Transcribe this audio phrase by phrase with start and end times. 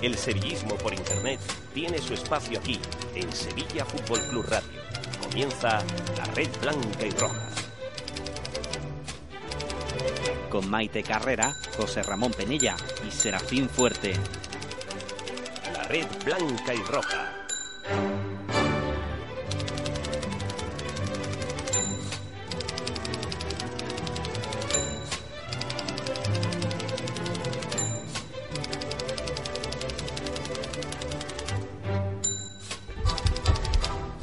[0.00, 1.40] El sevillismo por internet
[1.74, 2.78] tiene su espacio aquí,
[3.16, 4.80] en Sevilla Fútbol Club Radio.
[5.20, 5.82] Comienza
[6.16, 7.48] la red blanca y roja.
[10.50, 12.76] Con Maite Carrera, José Ramón Penella
[13.06, 14.12] y Serafín Fuerte.
[15.72, 17.27] La red blanca y roja.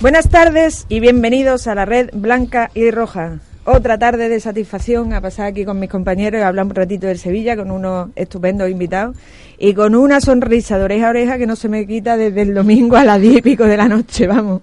[0.05, 3.39] Buenas tardes y bienvenidos a la red blanca y roja.
[3.63, 7.17] Otra tarde de satisfacción a pasar aquí con mis compañeros y hablar un ratito del
[7.17, 9.17] Sevilla con unos estupendos invitados
[9.57, 12.53] y con una sonrisa de oreja a oreja que no se me quita desde el
[12.53, 14.61] domingo a las diez y pico de la noche, vamos.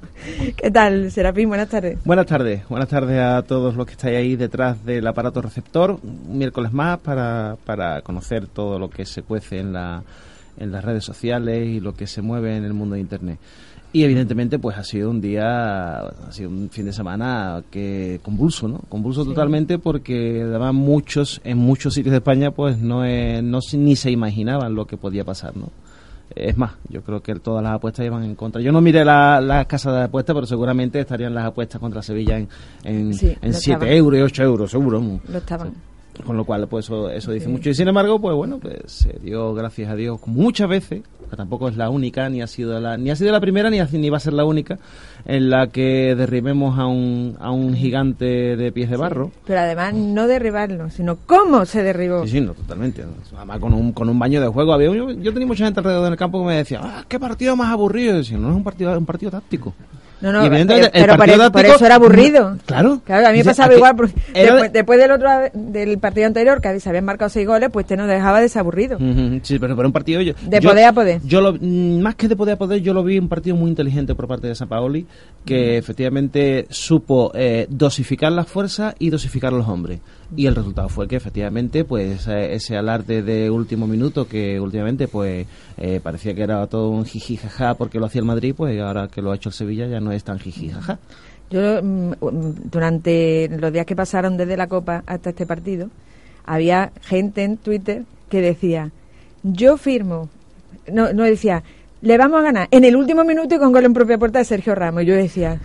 [0.57, 1.49] ¿Qué tal, Serafín?
[1.49, 1.99] Buenas tardes.
[2.05, 5.99] Buenas tardes, buenas tardes a todos los que estáis ahí detrás del aparato receptor.
[6.05, 10.05] Un miércoles más para, para conocer todo lo que se cuece en, la,
[10.57, 13.41] en las redes sociales y lo que se mueve en el mundo de Internet.
[13.95, 18.67] Y evidentemente, pues ha sido un día, ha sido un fin de semana que convulso,
[18.67, 18.79] ¿no?
[18.89, 23.77] Convulso totalmente porque además muchos, en muchos sitios de España, pues no, es, no se-
[23.77, 25.69] ni se imaginaban lo que podía pasar, ¿no?
[26.35, 28.63] Es más, yo creo que todas las apuestas iban en contra.
[28.63, 32.39] Yo no miré la- las casas de apuestas, pero seguramente estarían las apuestas contra Sevilla
[32.39, 32.49] en,
[32.85, 33.89] en, Sí, en lo 7 estaban.
[33.89, 35.03] euros y 8 euros, seguro.
[35.29, 35.73] Lo estaban.
[36.27, 37.53] Con lo cual, pues eso, eso dice Sí.
[37.53, 37.71] mucho.
[37.71, 41.69] Y sin embargo, pues bueno, pues se dio, gracias a Dios, muchas veces, que tampoco
[41.69, 44.11] es la única, ni ha sido la, ni ha sido la primera, ni, ha- ni
[44.11, 44.79] va a ser la única,
[45.25, 49.31] en la que derribemos a un, a un gigante de pies de barro.
[49.47, 52.25] Pero además no derribarlo, sino cómo se derribó.
[52.25, 53.05] Sí, sí, no, totalmente.
[53.35, 54.75] Además, con un, con un baño de juego.
[54.75, 57.57] Había, yo, yo tenía mucha gente alrededor del campo que me decía, ah, qué partido
[57.57, 58.15] más aburrido.
[58.15, 59.73] Y decía, no es un partido, es un partido táctico.
[60.23, 62.57] No, no, Y evidentemente, pero el por, partido por táctico- eso era aburrido.
[62.65, 63.01] Claro.
[63.05, 63.97] Claro, a mí me pasaba aquí- igual.
[63.97, 67.47] porque era después, de- después del otro del partido anterior, que se habían marcado seis
[67.47, 68.99] goles, pues te no dejaba desaburrido.
[69.43, 71.21] Sí, pero, pero un partido yo, De yo- poder a poder.
[71.25, 73.69] Yo lo, mm, más que de poder a poder, yo lo vi un partido muy
[73.71, 75.07] inteligente por parte de Sampaoli,
[75.45, 80.01] que efectivamente supo eh, dosificar las fuerzas y dosificar los hombres.
[80.35, 85.07] Y el resultado fue que efectivamente, pues eh, ese alarde de último minuto que últimamente,
[85.07, 88.81] pues eh, parecía que era todo un jiji jaja porque lo hacía el Madrid, pues
[88.81, 90.99] ahora que lo ha hecho el Sevilla ya no es tan jiji jaja.
[91.51, 95.91] Yo, mm, mm, durante los días que pasaron desde la Copa hasta este partido,
[96.47, 98.91] había gente en Twitter que decía,
[99.43, 100.31] yo firmo,
[100.91, 101.63] no, no decía,
[102.01, 104.47] le vamos a ganar en el último minuto y con gol en propia puerta de
[104.47, 105.05] Sergio Ramos.
[105.05, 105.61] Yo decía,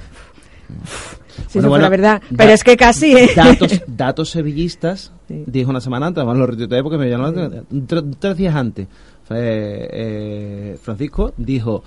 [1.49, 3.29] eso Bueno, la verdad, da- pero es que casi, ¿eh?
[3.35, 5.43] Datos, datos sevillistas, Sí.
[5.45, 8.87] dijo una semana antes, además lo retuiteé porque me la tre- tres días antes.
[9.29, 11.83] Eh, Francisco dijo,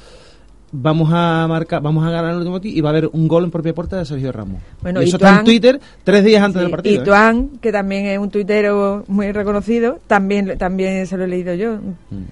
[0.73, 3.51] vamos a marcar, vamos a ganar el último y va a haber un gol en
[3.51, 4.61] propia puerta de Sergio Ramos.
[4.83, 6.95] Bueno, y y eso está en Twitter tres días antes Sí, del partido.
[6.95, 7.03] Y ¿eh?
[7.03, 11.77] Tuan, que también es un tuitero muy reconocido, también, también se lo he leído yo.
[11.77, 12.25] Mm.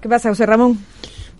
[0.00, 0.78] ¿Qué pasa, José Ramón?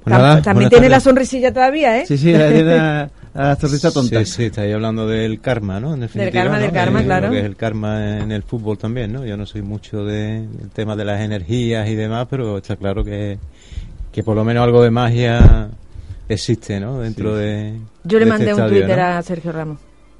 [0.05, 2.07] Pues Tam- nada, también tiene la sonrisilla todavía, ¿eh?
[2.07, 4.25] Sí, sí, tiene la, la sonrisa tonta.
[4.25, 5.95] Sí, sí, estáis hablando del karma, ¿no?
[5.95, 6.63] En definitiva, karma, ¿no?
[6.63, 7.27] del karma, claro.
[7.27, 9.25] Lo que es el karma en el fútbol también, ¿no?
[9.25, 13.05] Yo no soy mucho de- del tema de las energías y demás, pero está claro
[13.05, 13.39] que,
[14.13, 15.69] que por lo menos algo de magia
[16.29, 17.01] existe, ¿no?
[17.01, 17.75] Dentro de.
[18.05, 19.05] Yo le de mandé este un estadio, Twitter ¿no?
[19.05, 19.79] a Sergio Ramos.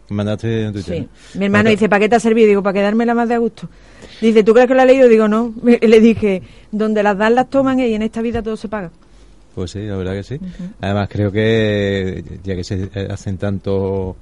[0.09, 0.95] Mandaste un Twitter.
[0.99, 1.01] Sí.
[1.35, 1.41] ¿no?
[1.41, 2.47] Mi hermano dice, ¿para qué te ha servido?
[2.47, 3.69] Digo, para quedármela más de a gusto.
[4.21, 5.09] Dice, ¿tú crees que lo ha leído?
[5.09, 5.53] Digo, no.
[5.65, 8.91] Le dije, donde las dan las toman y en esta vida todo se paga.
[9.57, 10.39] Pues sí, la verdad que sí.
[10.81, 14.15] Además creo que ya que se hacen tantos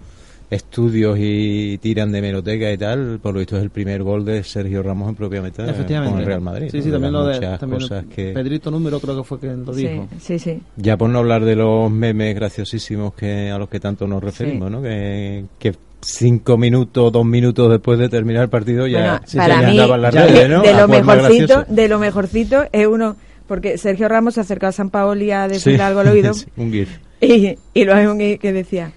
[0.50, 4.44] estudios y tiran de meroteca y tal, por lo visto es el primer gol de
[4.44, 6.68] Sergio Ramos en propia meta con el Real Madrid.
[6.70, 6.84] Sí, ¿no?
[6.84, 10.06] sí, también lo de también cosas que Pedrito Número creo que fue quien lo dijo.
[10.20, 14.06] Sí, sí, ya por no hablar de los memes graciosísimos que a los que tanto
[14.06, 14.72] nos referimos, Sí.
[14.76, 14.82] ¿no?
[14.82, 19.60] Que, que cinco minutos, dos minutos después de terminar el partido ya, Bueno, sí, para
[19.62, 20.62] ya mí, andaban las ya- redes, ¿no?
[20.62, 23.16] de lo mejorcito, de lo mejorcito es uno,
[23.46, 25.54] porque Sergio Ramos se acercó a San Paoli a Sí.
[25.54, 26.88] decirle algo al oído Sí, un gif.
[27.20, 28.92] y, y lo un que decía,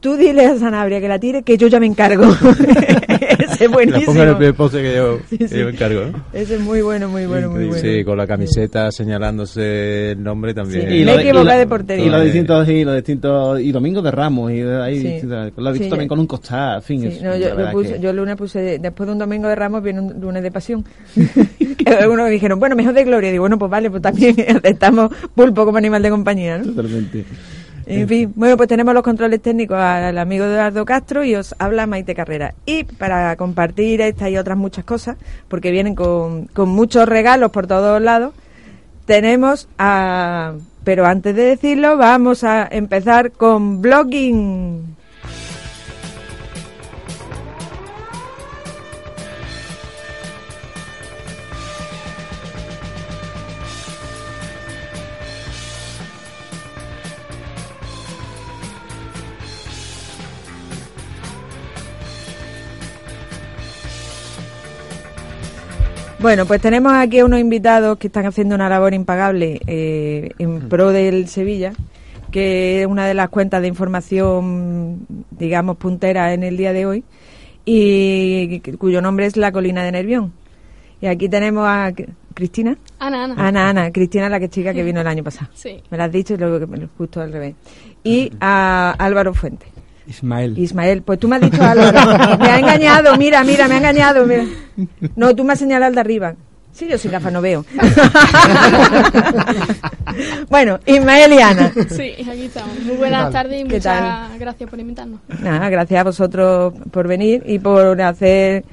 [0.00, 2.24] tú dile a Sanabria que la tire, que yo ya me encargo.
[3.58, 4.06] Es La buenísimo.
[4.06, 5.58] pongo en el primer que yo, Sí, que sí.
[5.58, 6.24] yo me encargo, ¿no?
[6.32, 7.80] Ese es muy bueno, muy bueno, muy bueno.
[7.82, 10.88] Sí, con la camiseta señalándose el nombre también.
[10.88, 12.04] Sí, lo Me de- portería.
[12.06, 15.84] Y los distintos, y los distintos, y Domingo de Ramos, y ahí, lo he visto
[15.84, 17.00] Sí, también con un costal, en fin.
[17.02, 19.12] Sí, es- no, la yo, lo verdad puse, que- yo el lunes puse, después de
[19.12, 20.84] un domingo de Ramos viene un lunes de pasión.
[21.14, 23.30] que algunos me dijeron, bueno, mejor de gloria.
[23.30, 26.64] Digo, bueno, pues vale, pues también aceptamos pulpo como animal de compañía, ¿no?
[26.64, 27.24] Totalmente.
[27.90, 31.86] En fin, bueno, pues tenemos los controles técnicos al amigo Eduardo Castro y os habla
[31.86, 32.52] Maite Carrera.
[32.66, 35.16] Y para compartir esta y otras muchas cosas,
[35.48, 38.34] porque vienen con, con muchos regalos por todos lados,
[39.06, 40.52] tenemos a...
[40.84, 44.97] Pero antes de decirlo, vamos a empezar con blogging.
[66.20, 70.68] Bueno, pues tenemos aquí a unos invitados que están haciendo una labor impagable eh, en
[70.68, 71.72] pro del Sevilla,
[72.32, 77.04] que es una de las cuentas de información, digamos, puntera en el día de hoy,
[77.64, 80.32] y cuyo nombre es La Colina de Nervión.
[81.00, 82.76] Y aquí tenemos a Cri- Cristina.
[82.98, 83.34] Ana, Ana.
[83.38, 85.48] Ana, Ana, Cristina, la que chica que vino el año pasado.
[85.54, 85.80] Sí.
[85.90, 87.54] Me la has dicho y luego que me lo justo al revés.
[88.02, 89.68] Y a Álvaro Fuentes.
[90.08, 90.58] Ismael.
[90.58, 92.38] Ismael, pues tú me has dicho Álvaro.
[92.38, 94.26] Me ha engañado, mira, mira, me ha engañado.
[94.26, 94.44] mira.
[95.16, 96.34] No, tú me has señalado al de arriba.
[96.72, 97.64] Sí, yo sin gafas no veo.
[100.48, 101.72] bueno, Ismael y Ana.
[101.90, 102.78] Sí, aquí estamos.
[102.84, 104.38] Muy buenas tardes y ¿Qué muchas tal?
[104.38, 105.20] gracias por invitarnos.
[105.42, 108.64] Nada, gracias a vosotros por venir y por hacer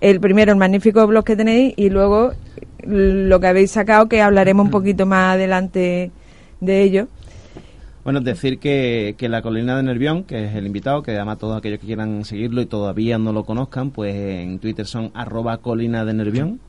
[0.00, 2.32] el primero, el magnífico blog que tenéis y luego
[2.86, 6.10] lo que habéis sacado, que hablaremos un poquito más adelante
[6.60, 7.08] de ello.
[8.04, 11.56] Bueno, decir que, que la colina de Nervión, que es el invitado, que además todos
[11.56, 16.04] aquellos que quieran seguirlo y todavía no lo conozcan, pues en Twitter son arroba colina
[16.04, 16.60] de Nervión.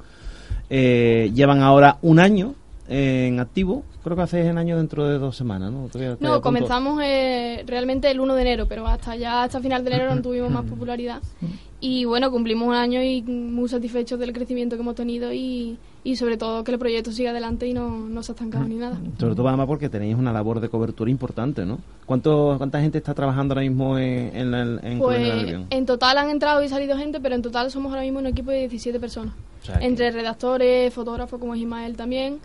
[0.70, 2.56] Eh, llevan ahora un año
[2.88, 5.90] en activo, creo que hacéis el año dentro de dos semanas, ¿no?
[6.20, 10.16] No, comenzamos eh, realmente el 1 de enero, pero hasta ya hasta final de enero
[10.16, 11.22] no tuvimos más popularidad.
[11.82, 16.16] Y bueno, cumplimos un año y muy satisfechos del crecimiento que hemos tenido y, y
[16.16, 18.98] sobre todo que el proyecto siga adelante y no, no se ha estancado ni nada.
[19.20, 21.80] Sobre todo además porque tenéis una labor de cobertura importante, ¿no?
[22.06, 26.30] ¿Cuánto, ¿Cuánta gente está trabajando ahora mismo en, en, en de Pues en total han
[26.30, 29.34] entrado y salido gente, pero en total somos ahora mismo un equipo de 17 personas.
[29.64, 32.38] O sea que- Entre redactores, fotógrafos como es Ismael también,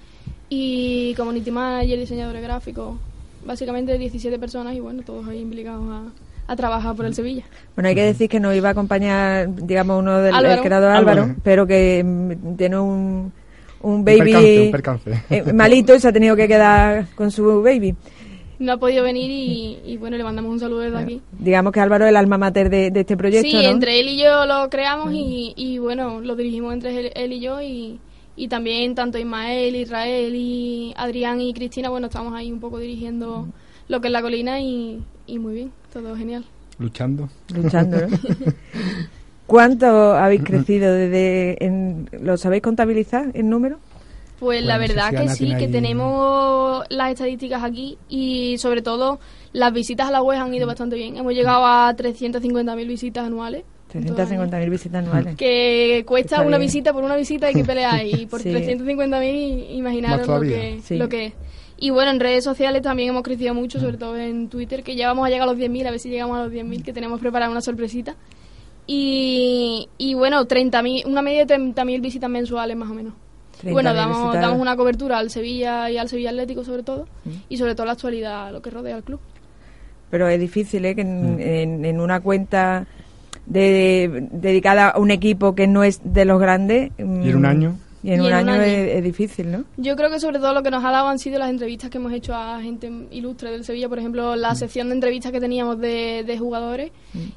[0.49, 2.97] y community manager, diseñadores gráficos.
[3.45, 7.45] Básicamente 17 personas y bueno, todos ahí implicados a, a trabajar por el Sevilla.
[7.75, 10.55] Bueno, hay que decir que nos iba a acompañar, digamos, uno del Álvaro.
[10.55, 11.41] el creador Álvaro, Álvaro.
[11.45, 13.33] pero que mm, tiene un,
[13.83, 15.23] un Un baby percance, un percance.
[15.31, 17.95] eh, malito y se ha tenido que quedar con su baby.
[18.59, 21.23] No ha podido venir y, y, bueno, le mandamos un saludo desde aquí.
[21.39, 23.71] Digamos que Álvaro es el alma mater de, de este proyecto, Sí, ¿no?
[23.71, 27.41] entre él y yo lo creamos y, y bueno, lo dirigimos entre él, él y
[27.41, 27.99] yo y,
[28.37, 33.49] y también tanto Ismael, Israel y Adrián y Cristina, bueno, estamos ahí un poco dirigiendo
[33.89, 36.45] lo que es la colina y, y muy bien, todo genial.
[36.79, 37.31] Luchando.
[37.55, 38.09] Luchando, ¿no?
[39.51, 41.57] ¿Cuánto habéis crecido desde...
[41.65, 43.81] En, ¿Lo sabéis contabilizar en número?
[44.39, 49.19] Pues la Bueno, verdad que sí, que ahí- tenemos las estadísticas aquí y sobre todo
[49.53, 51.17] las visitas a la web han ido bastante bien.
[51.17, 53.65] Hemos llegado a 350.000 visitas anuales.
[53.93, 54.45] en todo el año.
[54.47, 55.35] 350.000 visitas anuales.
[55.37, 56.69] Que cuesta Está una bien.
[56.69, 58.51] visita por una visita hay que pelear y por Sí.
[58.51, 60.97] 350.000 imaginaros lo que, Sí.
[60.97, 61.33] lo que es.
[61.77, 65.09] Y bueno, en redes sociales también hemos crecido mucho, sobre todo en Twitter, que ya
[65.09, 67.19] vamos a llegar a los 10.000, a ver si llegamos a los 10.000, que tenemos
[67.21, 68.15] preparada una sorpresita.
[68.93, 73.13] Y, y bueno, 30.000 una media de 30.000 visitas mensuales más o menos.
[73.63, 77.07] Y bueno, 30.000 damos, damos una cobertura al Sevilla y al Sevilla Atlético sobre todo,
[77.49, 79.21] y sobre todo la actualidad, lo que rodea al club.
[80.11, 80.97] Pero es difícil, ¿eh?
[80.97, 81.41] Que en, Mm.
[81.41, 82.89] en- en una cuenta
[83.47, 86.91] de, dedicada a un equipo que no es de los grandes...
[86.99, 87.77] Y en un mm, año.
[88.03, 88.63] Y en Y un en un año, año.
[88.63, 89.65] Es, es difícil, ¿no?
[89.77, 91.99] Yo creo que sobre todo lo que nos ha dado han sido las entrevistas que
[91.99, 95.79] hemos hecho a gente ilustre del Sevilla, por ejemplo, la sección de entrevistas que teníamos
[95.79, 96.93] de, de jugadores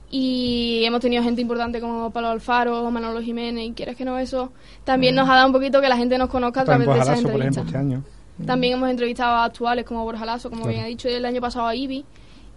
[0.10, 4.52] y hemos tenido gente importante como Pablo Alfaro, Manolo Jiménez y quieres que no eso,
[4.84, 7.12] también nos ha dado un poquito que la gente nos conozca a través También de
[7.12, 7.82] esas Bojalazo, por ejemplo, entrevistas.
[7.84, 7.96] este
[8.40, 8.46] año.
[8.48, 10.74] También hemos entrevistado a actuales como Borja Lasso, como Claro.
[10.74, 12.04] bien ha dicho el año pasado a Ibi.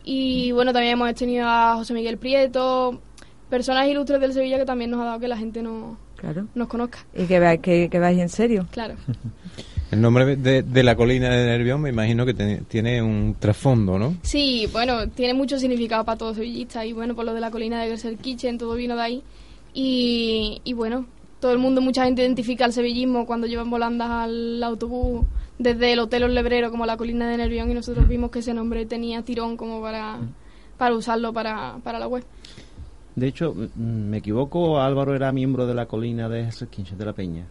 [0.04, 3.00] Y bueno, también hemos tenido a José Miguel Prieto,
[3.50, 6.46] personas ilustres del Sevilla que también nos ha dado que la gente no, Claro.
[6.54, 6.98] nos conozca.
[7.14, 8.66] Y que, va- que, que vais en serio.
[8.70, 8.94] Claro.
[9.90, 13.98] El nombre de, de la colina de Nervión me imagino que te- tiene un trasfondo,
[13.98, 14.16] ¿no?
[14.22, 17.80] Sí, bueno, tiene mucho significado para todos sevillistas y bueno, por lo de la colina
[17.80, 19.22] de Gerser Kitchen, todo vino de ahí.
[19.74, 21.06] Y, y bueno,
[21.38, 25.24] todo el mundo, mucha gente identifica el sevillismo cuando llevan volandas al autobús
[25.58, 28.54] desde el Hotel Los Lebreros como la colina de Nervión y nosotros vimos que ese
[28.54, 30.18] nombre tenía tirón como para,
[30.78, 32.24] para usarlo para, para la web.
[33.16, 37.04] De hecho, mm, me equivoco, Álvaro era miembro de la colina de Jesús Quinches de
[37.04, 37.44] la Peña.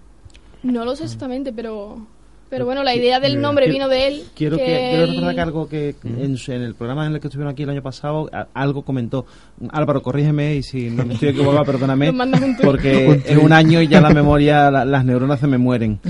[0.64, 2.06] No lo sé exactamente, pero,
[2.50, 4.24] pero bueno, la idea del nombre Quiero- vino de él.
[4.36, 7.20] Quiero, que, que quiero recordar que algo que en, su- en el programa en el
[7.20, 9.26] que estuvieron aquí el año pasado, a- algo comentó.
[9.72, 12.06] Álvaro, corrígeme y si no me estoy equivocado, perdóname.
[12.08, 12.56] Nos mandas un.
[12.58, 16.00] Porque es un año y ya la memoria, la- las neuronas se me mueren.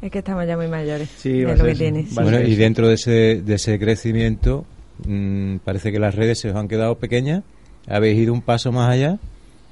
[0.00, 1.08] Es que estamos ya muy mayores.
[1.16, 4.64] Sí, de va a lo ser que bueno, y dentro de ese, de ese crecimiento,
[5.06, 7.42] mm, parece que las redes se os han quedado pequeñas,
[7.86, 9.18] habéis ido un paso más allá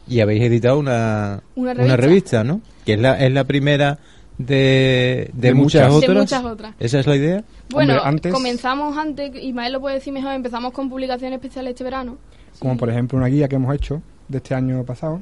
[0.08, 2.44] y habéis editado una, Una una revista.
[2.44, 2.60] ¿no?
[2.84, 3.98] Que es la, es la primera
[4.38, 6.00] de, de, De muchas, muchas.
[6.00, 6.22] De otras.
[6.42, 6.74] muchas otras.
[6.78, 7.44] ¿Esa es la idea?
[7.70, 11.84] Bueno, Hombre, antes- comenzamos antes, Ismael lo puede decir mejor, empezamos con publicaciones especiales este
[11.84, 12.16] verano.
[12.58, 15.20] Como por ejemplo una guía que hemos hecho de este año pasado.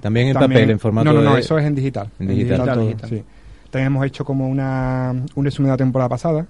[0.00, 2.08] También en También- papel, en formato No, no, no, de- eso es en digital.
[2.18, 2.64] En digital.
[2.72, 3.10] todo, Digital.
[3.10, 3.22] sí.
[3.70, 6.46] También hemos hecho como una, un resumen de la temporada pasada.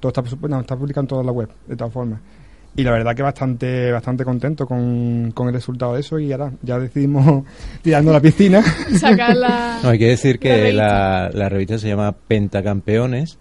[0.00, 2.20] Todo está, bueno, está publicado en toda la web, de todas formas.
[2.76, 6.52] Y la verdad que bastante bastante contento con, con el resultado de eso y ahora
[6.62, 7.44] ya decidimos
[7.82, 8.62] tirando a la piscina.
[8.98, 9.80] Sacar la...
[9.82, 10.72] No, hay que decir la que revista.
[10.84, 13.38] la, la revista se llama Pentacampeones,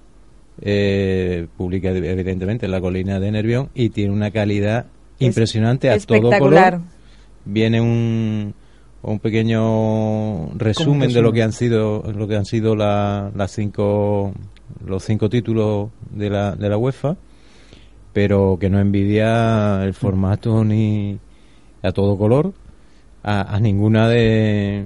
[0.61, 4.87] eh, publica evidentemente en la colina de Nervión y tiene una calidad
[5.19, 6.81] Es impresionante a todo color.
[7.45, 8.53] Viene un,
[9.03, 14.33] un pequeño resumen de lo que han sido lo que han sido la- las cinco
[14.85, 17.15] los cinco títulos de la, de la UEFA,
[18.13, 21.19] pero que no envidia el formato ni
[21.83, 22.53] a todo color
[23.23, 24.85] a, a ninguna de,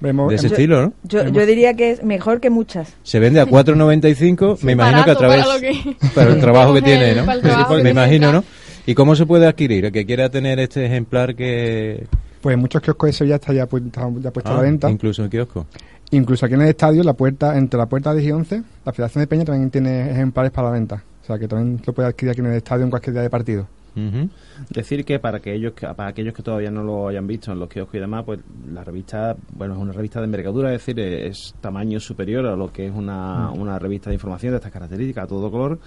[0.00, 0.92] Vemos, de ese estilo, ¿no?
[1.04, 2.94] Yo, yo diría que es mejor que muchas.
[3.02, 6.74] Se vende a 4.95, me imagino que a través para lo que- para el trabajo
[6.74, 7.24] que tiene, ¿no?
[7.26, 8.44] me que imagino, ¿no?
[8.86, 9.84] ¿Y cómo se puede adquirir?
[9.86, 12.06] El que quiera tener este ejemplar que
[12.40, 14.62] Pues en muchos kioscos de Sevilla está ya, pu- está ya puesto a Ah, la
[14.62, 14.90] venta.
[14.90, 15.66] incluso en kiosco.
[16.12, 19.22] Incluso aquí en el estadio, la puerta entre la puerta 10 y 11, la Federación
[19.22, 21.04] de Peña también tiene ejemplares para la venta.
[21.22, 23.30] O sea que también lo puede adquirir aquí en el estadio en cualquier día de
[23.30, 23.66] partido.
[23.96, 24.28] Ujú.
[24.70, 27.68] Decir que para que ellos, para aquellos que todavía no lo hayan visto en los
[27.68, 28.38] kioscos y demás, pues
[28.72, 32.72] la revista, bueno, es una revista de envergadura, es decir, es tamaño superior a lo
[32.72, 35.80] que es una, una revista de información de estas características, a todo color,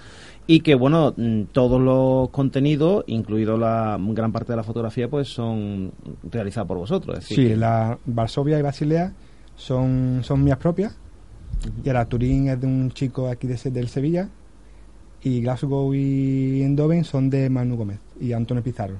[0.46, 5.28] y que, bueno, mm, todos los contenidos, incluido la gran parte de la fotografía, pues
[5.28, 5.90] son
[6.30, 7.16] realizados por vosotros.
[7.18, 9.12] Es decir, Sí, que- la Varsovia y Basilea
[9.56, 10.96] son, son mías propias.
[11.82, 14.28] Y ahora Turín es de un chico aquí de, del Sevilla.
[15.22, 18.96] Y Glasgow y Endoven son de Manu Gómez y Antonio Pizarro.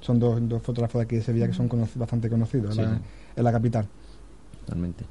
[0.00, 2.94] Son dos, dos fotógrafos de aquí de Sevilla que son conoc- bastante conocidos en, la,
[2.96, 3.02] sí.
[3.36, 3.86] en la capital.
[4.66, 5.04] Totalmente.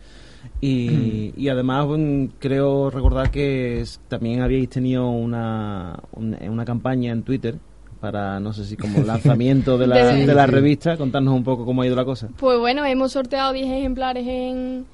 [0.59, 7.11] Y, y además mm, creo recordar que es- también habíais tenido una, un- una campaña
[7.11, 7.57] en Twitter
[8.01, 10.97] para, no sé si como lanzamiento de la, De- de la revista.
[10.97, 12.27] Contarnos un poco cómo ha ido la cosa.
[12.37, 14.85] Pues bueno, hemos sorteado 10 ejemplares en,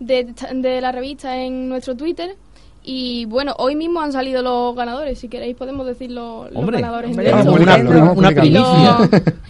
[0.00, 2.34] de, de la revista en nuestro Twitter.
[2.88, 5.18] Y bueno, hoy mismo han salido los ganadores.
[5.18, 7.50] Si queréis, podemos decir los, los ganadores hombre, vamos a
[8.12, 8.60] Una primicia.
[8.62, 8.98] Lo-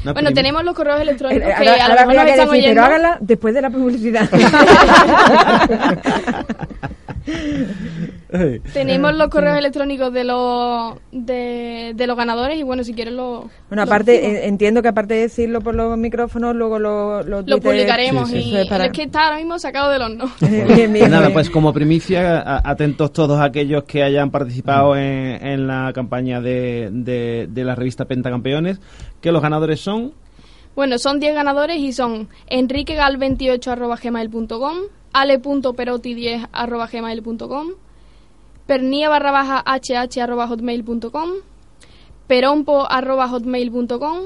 [0.05, 2.31] Una Bueno, primi- tenemos los correos electrónicos Eh, que ahora a lo mejor nos que
[2.31, 4.31] están decir, pero hágala después de la publicidad.
[8.73, 13.51] Tenemos los correos electrónicos de los de, de los ganadores y bueno, si quieres lo
[13.69, 18.43] Bueno, aparte, entiendo que aparte de decirlo por los micrófonos, luego lo, lo, publicaremos Sí,
[18.43, 20.31] sí, y es para- es que está ahora mismo sacado del horno.
[20.41, 21.33] Bien, bien, Pues nada, bien.
[21.35, 27.49] pues como primicia, atentos todos aquellos que hayan participado en, en la campaña de, de,
[27.51, 28.81] de la revista Pentacampeones,
[29.21, 30.13] que los ganadores son...
[30.75, 34.77] Bueno, son 10 ganadores y son enriquegal28.gmail.com,
[35.17, 37.67] ale.perotti10.gmail.com,
[38.67, 41.31] pernia barra baja hh.hotmail.com,
[42.27, 44.19] perompo.hotmail.com,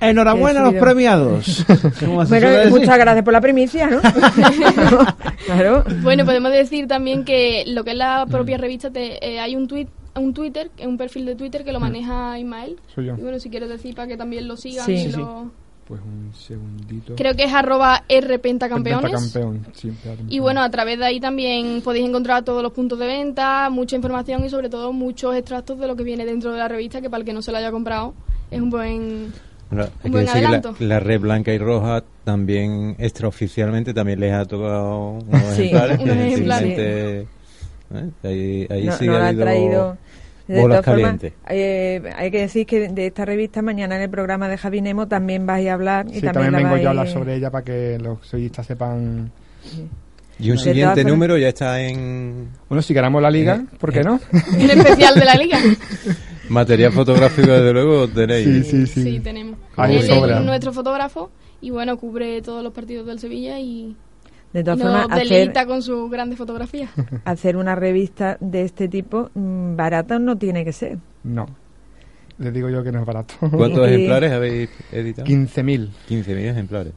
[0.00, 1.64] Enhorabuena a los premiados.
[2.06, 4.00] Muchas gracias por la primicia, ¿no?
[5.46, 5.84] claro.
[6.02, 9.68] Bueno, podemos decir también que lo que es la propia revista, te- eh, hay un
[9.68, 12.76] tweet un Twitter, un perfil de Twitter que lo maneja Ismael.
[12.94, 13.14] Soy yo.
[13.16, 14.84] Y bueno, si quieres decir para que también lo sigan.
[14.84, 14.92] Sí.
[14.92, 15.18] y Sí, sí.
[15.18, 15.50] lo-
[15.92, 17.14] Pues un segundito.
[17.16, 19.10] Creo que es arroba rpentacampeones.
[19.10, 19.92] Pentacampeón, sí,
[20.30, 23.94] Y bueno, a través de ahí también podéis encontrar todos los puntos de venta, mucha
[23.94, 27.10] información y sobre todo muchos extractos de lo que viene dentro de la revista, que
[27.10, 28.14] para el que no se la haya comprado
[28.50, 29.34] es un buen...
[29.68, 30.76] Bueno, hay Un que buen decir que la, adelanto.
[30.78, 36.00] la red blanca y roja también extraoficialmente también les ha tocado unos Sí, ejemplares.
[36.00, 36.16] unos
[36.78, 37.26] ¿eh?
[38.22, 39.98] Ahí, ahí no, sí no ha la ha habido traído.
[40.48, 41.32] De bolas todas formas, calientes.
[41.48, 45.06] eh, hay que decir que de esta revista mañana en el programa de Javi Nemo
[45.08, 47.50] también vais a hablar y Sí, también, también vengo yo a vais- hablar sobre ella
[47.50, 49.30] para que los sevillistas sepan.
[50.38, 53.92] Y un De siguiente número ya está en Bueno, si ganamos la liga, Eh, ¿por
[53.92, 54.04] qué eh.
[54.04, 54.18] no?
[54.58, 55.58] Un especial de la liga.
[56.48, 58.66] material fotográfico, desde luego, tenéis.
[58.66, 59.20] Sí, sí, sí.
[59.20, 59.58] tenemos.
[59.76, 60.38] Ahí Él sobra.
[60.40, 61.30] es nuestro fotógrafo
[61.60, 63.94] y bueno, cubre todos los partidos del Sevilla y,
[64.52, 66.90] De todas formas, hacer, con sus grandes fotografías.
[67.24, 70.98] hacer una revista de este tipo mm, barata no tiene que ser.
[71.24, 71.46] No.
[72.38, 73.34] Les digo yo que no es barato.
[73.50, 75.26] ¿Cuántos ejemplares habéis editado?
[75.26, 75.90] 15.000.
[76.08, 76.92] 15.000 ejemplares.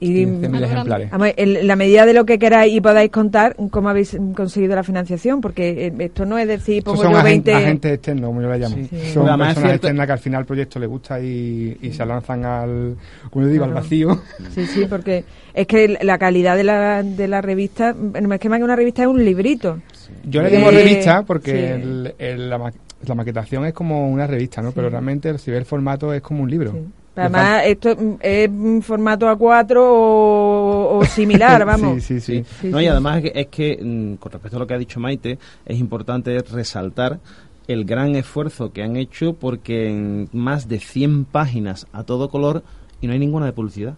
[0.00, 0.66] Y 15.000 grande.
[0.66, 1.10] ejemplares.
[1.36, 5.40] En la medida de lo que queráis y podáis contar cómo habéis conseguido la financiación,
[5.40, 7.54] porque eh, esto no es decir, pongo son yo agen- 20...
[7.54, 8.76] agentes externos, como yo le llamo.
[8.76, 8.88] Sí.
[9.12, 11.92] Son además es personas cierto- externas que al final el proyecto le gusta y, y
[11.92, 12.96] se lanzan al,
[13.30, 13.76] como yo digo, Claro.
[13.78, 14.20] al vacío.
[14.54, 18.48] Sí, sí, porque es que la calidad de la, de la revista, no es que
[18.48, 19.80] más que una revista es un librito.
[20.24, 21.56] Yo le Eh, llamo revista porque sí.
[21.82, 22.72] el- el- la, ma-
[23.04, 24.70] la maquetación es como una revista, ¿no?
[24.70, 26.72] Pero realmente si ve el formato es como un libro.
[27.18, 32.02] Además, esto es un formato A4 o, similar, vamos.
[32.02, 32.44] Sí, sí, sí.
[32.44, 32.54] Sí.
[32.60, 34.78] Sí, no, y además es que, es que, mm, con respecto a lo que ha
[34.78, 37.20] dicho Maite, es importante resaltar
[37.66, 42.62] el gran esfuerzo que han hecho porque en más de 100 páginas a todo color
[43.00, 43.94] y no hay ninguna de publicidad.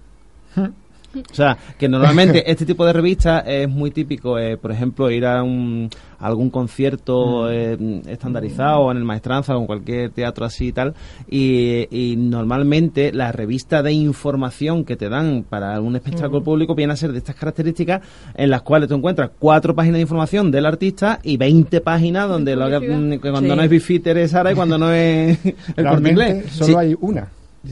[1.12, 5.26] O sea, que normalmente este tipo de revistas es muy típico, eh, por ejemplo, ir
[5.26, 5.90] a, un,
[6.20, 7.76] a algún concierto eh,
[8.06, 10.94] estandarizado en el Maestranza o en cualquier teatro así y tal,
[11.28, 16.92] y, y normalmente la revista de información que te dan para un espectáculo público viene
[16.92, 18.00] a ser de estas características
[18.34, 22.54] en las cuales tú encuentras cuatro páginas de información del artista y 20 páginas donde
[22.54, 23.56] lo que, cuando Sí.
[23.56, 26.52] no es Bifitter es Sara y cuando no es el corte Realmente inglés.
[26.52, 26.74] solo Sí.
[26.78, 27.28] hay una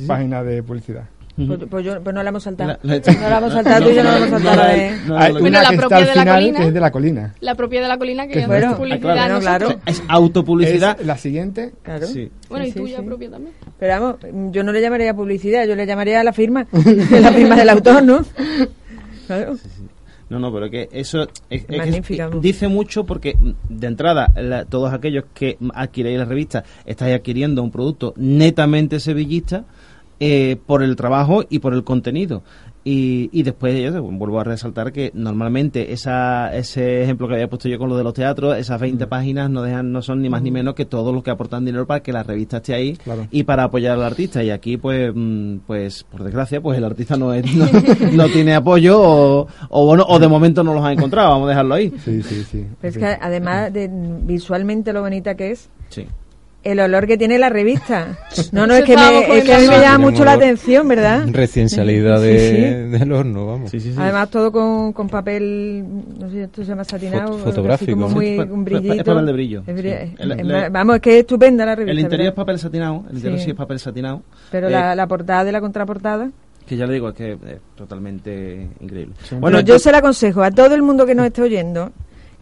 [0.07, 1.05] página de publicidad.
[1.47, 2.77] Pues, pues yo- pues no la hemos saltado.
[2.83, 4.63] La- la- no la hemos saltado, tú y yo no la hemos saltado.
[5.07, 6.59] Bueno, una la que está propia al de la final, colina.
[6.59, 7.35] que es de la colina.
[7.41, 9.81] La propia de la colina que Que es bueno, publicidad claro, claro.
[9.87, 11.01] Es autopublicidad.
[11.01, 11.73] Es la siguiente.
[11.83, 12.07] Claro.
[12.07, 12.29] Sí.
[12.49, 13.03] Bueno, y Sí, tuya sí.
[13.07, 13.55] propia también.
[13.79, 16.67] Pero vamos, yo no le llamaría publicidad, yo le llamaría la firma.
[16.73, 18.25] la firma del autor, ¿no?
[19.27, 19.57] Claro.
[20.31, 23.35] No, no, pero que eso es- es dice mucho porque
[23.71, 29.65] de entrada la- todos aquellos que adquiréis la revista estáis adquiriendo un producto netamente sevillista
[30.21, 32.43] eh, por el trabajo y por el contenido.
[32.85, 37.69] Y, y después te- vuelvo a resaltar que normalmente esa, ese ejemplo que había puesto
[37.69, 39.09] yo con lo de los teatros, esas 20 Mm.
[39.09, 41.87] páginas no dejan no son ni más ni menos que todos los que aportan dinero
[41.87, 43.27] para que la revista esté ahí Claro.
[43.31, 47.17] y para apoyar al artista y aquí pues mm, pues por desgracia pues el artista
[47.19, 47.67] no es, no,
[48.13, 51.51] no tiene apoyo o, o bueno o de momento no los ha encontrado vamos a
[51.51, 52.65] dejarlo ahí Sí, sí, sí.
[52.81, 53.91] Pero es que además de
[54.23, 56.07] visualmente lo bonita que es, sí
[56.65, 58.19] el olor que tiene la revista.
[58.53, 61.27] No, no, es que, me, es que a mí me llama mucho la atención, ¿verdad?
[61.31, 63.71] Recién salida Sí, de, del horno, vamos.
[63.71, 65.85] sí sí sí Además todo con, con papel,
[66.19, 67.39] no sé si esto se llama satinado.
[67.39, 68.15] Fotográfico, como ¿no?
[68.15, 69.05] muy, Sí, un pa- es brillito.
[69.05, 70.15] papel de brillo, Es sí.
[70.19, 71.93] El- vamos, es que es estupenda la revista.
[71.93, 72.33] el interior ¿verdad?
[72.33, 73.45] es papel satinado el interior Sí.
[73.45, 76.31] sí, es papel satinado Pero Eh, la, la portada y la contraportada.
[76.67, 77.39] que ya le digo es que es
[77.77, 81.93] totalmente increíble Bueno, yo se la aconsejo a todo el mundo que nos esté oyendo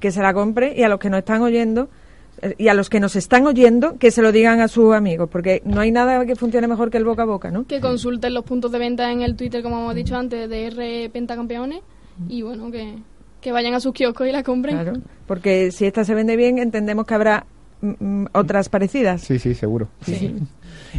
[0.01, 1.89] que se la compre y a los que nos están oyendo
[2.59, 5.63] y a los que nos están oyendo que se lo digan a sus amigos, porque
[5.65, 7.67] no hay nada que funcione mejor que el boca a boca, ¿no?
[7.67, 11.11] Que consulten los puntos de venta en el Twitter, como hemos dicho antes, de R
[11.11, 11.81] Pentacampeones.
[12.29, 12.95] Y bueno, que,
[13.41, 14.77] que vayan a sus kioscos y la compren.
[14.77, 17.47] Claro, porque si esta se vende bien, entendemos que habrá
[17.81, 19.23] mm, mm, otras parecidas.
[19.23, 19.89] Sí, sí, seguro.
[20.03, 20.37] Sí.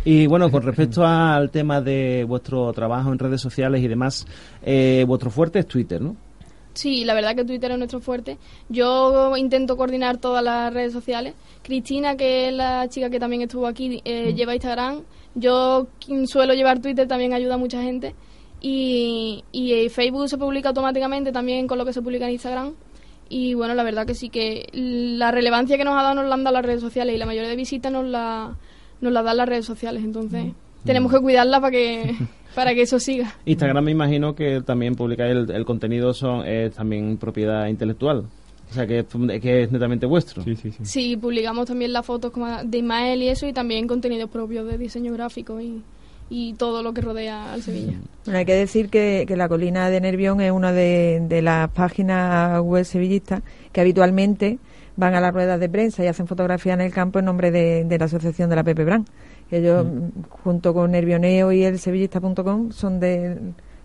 [0.06, 4.28] Y bueno, con respecto al tema de vuestro trabajo en redes sociales y demás,
[4.64, 6.16] eh, vuestro fuerte es Twitter, ¿no?
[6.78, 8.38] Sí, la verdad que Twitter es nuestro fuerte.
[8.70, 11.34] Yo intento coordinar todas las redes sociales.
[11.64, 15.02] Cristina, que es la chica que también estuvo aquí, eh, lleva Instagram.
[15.34, 18.14] Yo quien suelo llevar Twitter, también ayuda a mucha gente.
[18.62, 22.76] Y, y eh, Facebook se publica automáticamente también con lo que se publica en Instagram.
[23.28, 26.36] Y bueno, la verdad que sí que la relevancia que nos ha dado nos la
[26.36, 28.56] han dado las redes sociales y la mayoría de visitas nos la,
[29.02, 30.04] nos la dan las redes sociales.
[30.04, 30.54] Entonces,
[30.86, 32.16] tenemos que cuidarla para que,
[32.58, 33.36] para que eso siga.
[33.46, 38.26] Instagram me imagino que también publicáis el, el contenido son es también propiedad intelectual.
[38.72, 39.06] O sea, que es,
[39.40, 40.42] que es netamente vuestro.
[40.44, 40.84] Sí, sí, sí.
[40.84, 44.80] Sí, publicamos también las fotos como de Ismael y eso, y también contenidos propios de
[44.80, 45.84] diseño gráfico y,
[46.32, 48.00] y todo lo que rodea al Sevilla.
[48.26, 51.70] Bueno, hay que decir que, que la colina de Nervión es una de, de las
[51.70, 54.58] páginas web sevillistas que habitualmente
[54.96, 57.84] van a las ruedas de prensa y hacen fotografía en el campo en nombre de,
[57.84, 59.08] de la asociación de la Pepe Brand.
[59.52, 63.38] Ellos, mm, junto con Nervioneo y el sevillista.com, son de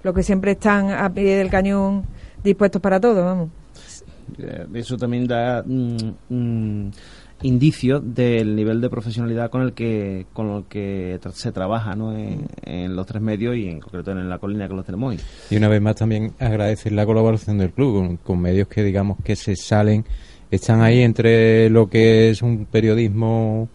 [0.02, 2.04] los que siempre están a pie del cañón
[2.42, 3.48] dispuestos para todo, vamos.
[4.38, 5.96] Eh, Eso también da mm,
[6.28, 6.90] mm,
[7.42, 12.16] indicio del nivel de profesionalidad con el que con el que tra- se trabaja ¿no?
[12.16, 15.20] en, en los tres medios y en concreto en la colina que los tenemos hoy.
[15.50, 19.18] Y una vez más también agradecer la colaboración del club con, con medios que digamos
[19.24, 20.04] que se salen,
[20.50, 23.68] están ahí entre lo que es un periodismo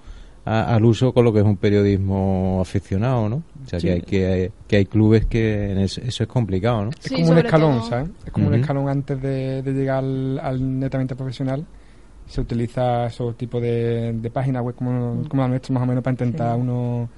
[0.48, 3.44] a- al uso con lo que es un periodismo aficionado, ¿no?
[3.66, 3.88] O sea Sí.
[3.88, 6.90] que, hay, que, hay, que hay clubes que en eso, eso es complicado, ¿no?
[6.92, 8.10] Es Sí, como un escalón, todo- ¿sabes?
[8.26, 11.66] Es como un escalón antes de, de llegar al, al netamente profesional.
[12.28, 16.04] Se utiliza esos tipos de, de páginas web como, como la nuestra, más o menos,
[16.04, 16.62] para intentar Sí.
[16.62, 17.10] uno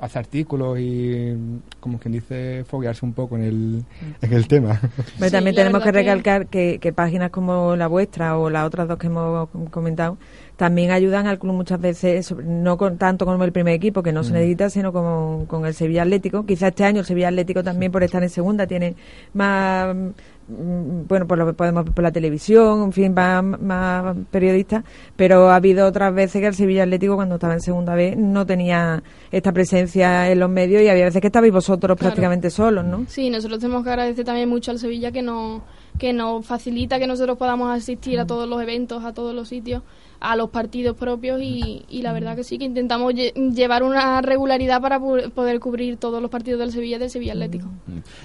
[0.00, 1.34] hacer artículos y,
[1.80, 3.84] como quien dice, foguearse un poco en el,
[4.22, 4.80] en el tema.
[5.18, 8.96] Pero también tenemos que- recalcar que, que páginas como la vuestra o las otras dos
[8.98, 10.16] que hemos comentado
[10.58, 14.24] también ayudan al club muchas veces, no con, tanto como el primer equipo, que no
[14.24, 16.44] se necesita, sino como con el Sevilla Atlético.
[16.44, 18.96] Quizás este año el Sevilla Atlético también por estar en segunda tiene
[19.34, 24.82] más, mm, bueno, pues lo podemos ver por la televisión, en fin, más, más periodistas,
[25.14, 28.44] pero ha habido otras veces que el Sevilla Atlético cuando estaba en segunda vez no
[28.44, 31.98] tenía esta presencia en los medios y había veces que estabais vosotros Claro.
[32.10, 33.04] prácticamente solos, ¿no?
[33.06, 35.62] Sí, nosotros tenemos que agradecer también mucho al Sevilla que nos,
[35.98, 39.82] que nos facilita que nosotros podamos asistir a todos los eventos, a todos los sitios,
[40.20, 44.20] a los partidos propios y, y la verdad que sí, que intentamos lle- llevar una
[44.20, 47.68] regularidad para poder cubrir todos los partidos del Sevilla del Sevilla Atlético.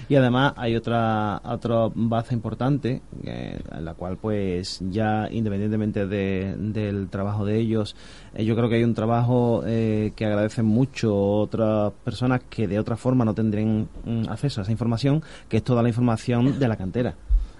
[0.09, 6.55] Y además hay otra otra base importante, eh, en la cual pues ya independientemente de-
[6.57, 7.95] del trabajo de ellos,
[8.33, 12.79] eh, yo creo que hay un trabajo eh, que agradecen mucho otras personas que de
[12.79, 16.67] otra forma no tendrían mm, acceso a esa información, que es toda la información de
[16.67, 17.13] la cantera.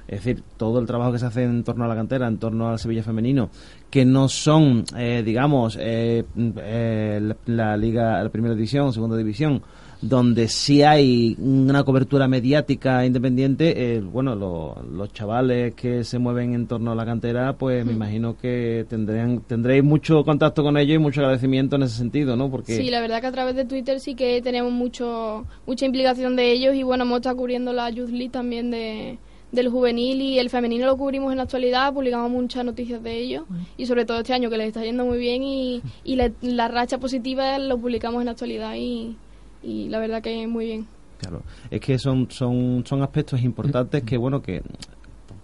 [0.08, 2.70] Es decir, todo el trabajo que se hace en torno a la cantera, en torno
[2.70, 3.50] al Sevilla femenino,
[3.89, 9.16] que no son, eh, digamos, eh, mm, eh, la, la liga, la primera división, segunda
[9.16, 9.62] división,
[10.02, 16.54] donde sí hay una cobertura mediática independiente, eh, bueno, lo- los chavales que se mueven
[16.54, 20.96] en torno a la cantera, pues me imagino que tendrían, tendréis mucho contacto con ellos
[20.96, 22.52] y mucho agradecimiento en ese sentido, ¿no?
[22.52, 26.36] Porque Sí, la verdad que a través de Twitter sí que tenemos mucho mucha implicación
[26.36, 29.18] de ellos y bueno, hemos estado cubriendo la Youth League también de,
[29.54, 33.44] del juvenil y el femenino lo cubrimos en la actualidad, publicamos muchas noticias de ellos
[33.78, 36.68] y sobre todo este año que les está yendo muy bien y, y la, la
[36.68, 39.16] racha positiva lo publicamos en la actualidad y,
[39.62, 40.88] y la verdad que muy bien.
[41.20, 44.62] Claro, es que son, son, son aspectos importantes que, bueno, que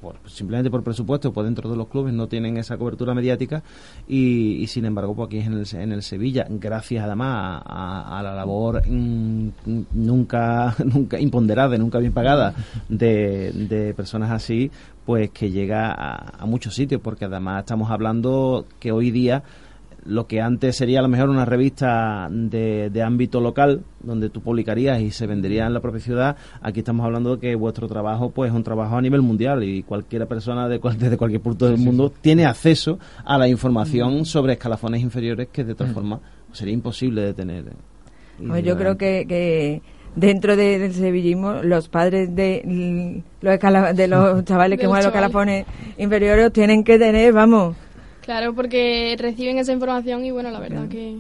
[0.02, 3.64] por- simplemente por presupuesto, pues dentro de los clubes no tienen esa cobertura mediática
[4.08, 8.34] y, y sin embargo, pues aquí en el, en el Sevilla, gracias además a, la
[8.36, 8.82] labor
[9.94, 12.54] nunca, nunca imponderada, nunca bien pagada
[12.88, 14.72] de, de personas así,
[15.06, 19.44] pues que llega a, a muchos sitios, porque además estamos hablando que hoy día
[20.06, 24.42] lo que antes sería a lo mejor una revista de, de ámbito local donde tú
[24.42, 28.30] publicarías y se vendería en la propia ciudad aquí estamos hablando de que vuestro trabajo
[28.32, 31.66] pues es un trabajo a nivel mundial y cualquier persona de cual- desde cualquier punto
[31.68, 36.20] del mundo tiene acceso a la información sobre escalafones inferiores que de otra forma
[36.54, 37.66] sería imposible de tener
[38.40, 39.82] Y Pues yo creo que, que
[40.16, 45.04] dentro de- del sevillismo los padres de mm, los, escala- de los chavales que mueven
[45.06, 45.66] los escalafones
[45.98, 47.76] inferiores tienen que tener, vamos,
[48.22, 51.20] Claro, porque reciben esa información y bueno, la verdad que...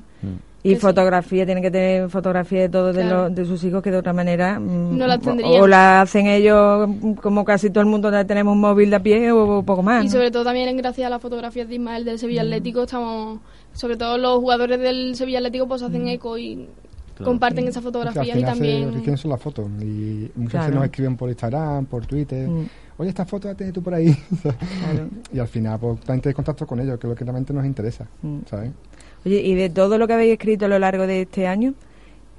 [0.61, 0.81] y Que sí.
[0.81, 4.11] fotografía, tienen que tener fotografía de todos de, los- de sus hijos que de otra
[4.13, 5.61] manera mm, No las o- tendrían.
[5.61, 8.99] o la hacen ellos mm, como casi todo el mundo tenemos un móvil de a
[9.01, 10.03] pie o poco más.
[10.03, 10.11] Y ¿no?
[10.11, 13.39] sobre todo también gracias a las fotografías de Ismael del Sevilla Atlético estamos,
[13.73, 16.67] sobre todo los jugadores del Sevilla Atlético pues hacen eco y
[17.23, 19.65] comparten esas Que al fotografías y final se también enriquecen son las fotos.
[19.81, 20.65] Y muchas Claro.
[20.65, 22.47] veces nos escriben por Instagram, por Twitter.
[22.47, 22.65] Mm.
[22.99, 24.15] Oye, esta foto la tienes tú por ahí.
[24.41, 25.09] Claro.
[25.33, 27.65] y al final, pues, también tienes contacto con ellos, que es lo que realmente nos
[27.65, 28.07] interesa.
[28.21, 28.39] Mm.
[28.47, 28.71] ¿Sabes?
[29.25, 31.73] Oye, y de todo lo que habéis escrito a lo largo de este año,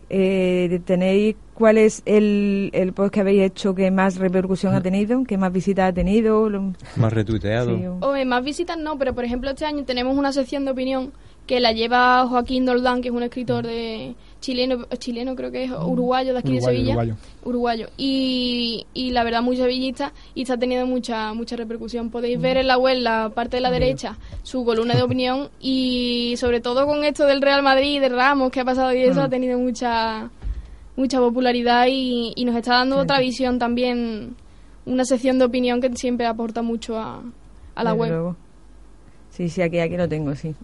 [0.09, 5.23] eh, ¿tenéis cuál es el, el post que habéis hecho que más repercusión ha tenido,
[5.25, 6.49] que más visitas ha tenido?
[6.51, 7.77] Lo- Más retuiteado.
[7.77, 10.73] sí, o- Hombre, más visitas no, pero por ejemplo este año tenemos una sección de
[10.73, 11.13] opinión
[11.47, 15.71] que la lleva Joaquín Doldán, que es un escritor de chileno, chileno creo que es
[15.71, 17.17] uruguayo de aquí Uruguayo, de Sevilla, uruguayo.
[17.45, 17.89] uruguayo.
[17.97, 22.11] Y, y la verdad muy sevillista y está teniendo mucha mucha repercusión.
[22.11, 26.35] Podéis ver en la web, la parte de la derecha, su columna de opinión y
[26.39, 29.29] sobre todo con esto del Real Madrid, de Ramos que ha pasado y eso ha
[29.29, 30.31] tenido mucha
[30.97, 34.35] mucha popularidad y, y nos está dando otra visión también,
[34.85, 37.23] una sección de opinión que siempre aporta mucho a,
[37.75, 38.11] a la desde web.
[38.11, 38.37] luego.
[39.31, 40.55] Sí, sí, aquí, aquí lo tengo, sí.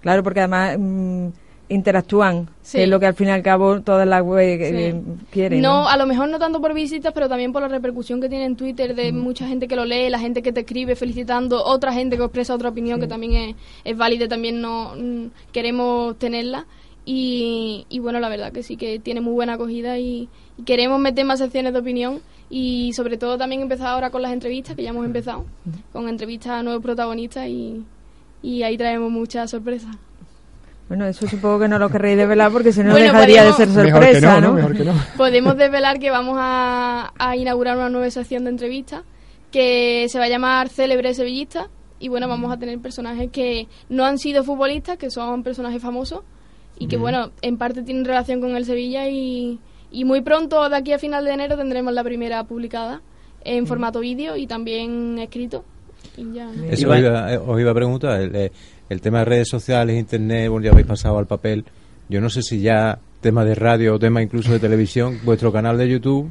[0.00, 1.26] Claro, porque además mm,
[1.70, 2.78] interactúan, Sí.
[2.78, 5.00] que es lo que al fin y al cabo todas las web eh, Sí.
[5.30, 5.60] quieren.
[5.60, 5.88] No, ¿no?
[5.88, 8.56] a lo mejor no tanto por visitas, pero también por la repercusión que tiene en
[8.56, 9.18] Twitter de Mm.
[9.18, 12.54] mucha gente que lo lee, la gente que te escribe felicitando, otra gente que expresa
[12.54, 16.66] otra opinión que también es, es válida, también no mm, queremos tenerla.
[17.10, 20.28] Y, y bueno, la verdad que sí que tiene muy buena acogida y,
[20.58, 24.32] y queremos meter más secciones de opinión y sobre todo también empezar ahora con las
[24.32, 25.46] entrevistas, que ya hemos empezado,
[25.92, 27.82] con entrevistas a nuevos protagonistas y,
[28.42, 29.96] y ahí traemos muchas sorpresas.
[30.88, 33.68] Bueno, eso supongo que no lo querréis develar porque si no Bueno, dejaría de ser
[33.68, 34.54] Mejor que sorpresa, no, ¿no?
[34.54, 34.94] Mejor que no.
[35.16, 39.02] Podemos desvelar que vamos a, a inaugurar una nueva sección de entrevistas
[39.50, 41.68] que se va a llamar Célebre Sevillista
[42.00, 46.20] y bueno, vamos a tener personajes que no han sido futbolistas, que son personajes famosos
[46.78, 49.58] y que bueno, en parte tienen relación con el Sevilla y,
[49.90, 53.02] y muy pronto, de aquí a final de enero, tendremos la primera publicada
[53.44, 55.64] en formato vídeo y también escrito.
[56.16, 56.48] Y ya.
[56.70, 58.20] Eso Iba- os iba, eh, os iba a preguntar.
[58.20, 58.52] El, eh,
[58.88, 61.64] el tema de redes sociales, internet, bueno, ya habéis pasado al papel.
[62.08, 65.76] Yo no sé si ya tema de radio o tema incluso de televisión, vuestro canal
[65.76, 66.30] de YouTube.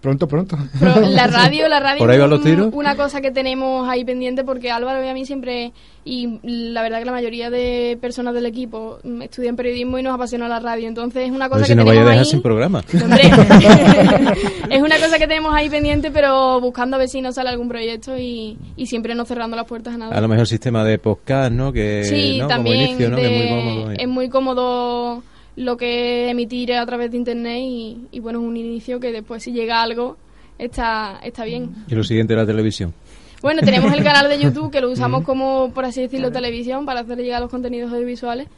[0.00, 0.56] Pronto, pronto.
[0.78, 2.68] Pero la radio, la radio ¿Por ahí van los tiros?
[2.72, 5.72] una cosa que tenemos ahí pendiente porque Álvaro y a mí siempre,
[6.04, 10.14] y la verdad que la mayoría de personas del equipo mm, estudian periodismo y nos
[10.14, 12.10] apasiona la radio, entonces es una A cosa ver si que nos vaya a tenemos
[12.10, 12.30] dejar ahí...
[12.30, 12.82] sin programa.
[14.70, 17.68] Es una cosa que tenemos ahí pendiente, pero buscando a ver si nos sale algún
[17.68, 20.16] proyecto y, y siempre no cerrando las puertas a nada.
[20.16, 21.72] A lo mejor sistema de podcast, ¿no?
[21.72, 22.46] Que, Sí, ¿no?
[22.48, 23.16] también Como inicio, ¿no?
[23.16, 23.90] Que es muy cómodo.
[23.92, 25.22] es muy cómodo
[25.56, 29.42] lo que emitir a través de internet y, y bueno, es un inicio que después
[29.42, 30.16] si llega algo
[30.58, 31.74] está, está bien.
[31.88, 32.94] Y lo siguiente la televisión.
[33.42, 37.00] Bueno, tenemos el canal de YouTube que lo usamos como, por así decirlo, televisión para
[37.00, 38.48] hacer llegar los contenidos audiovisuales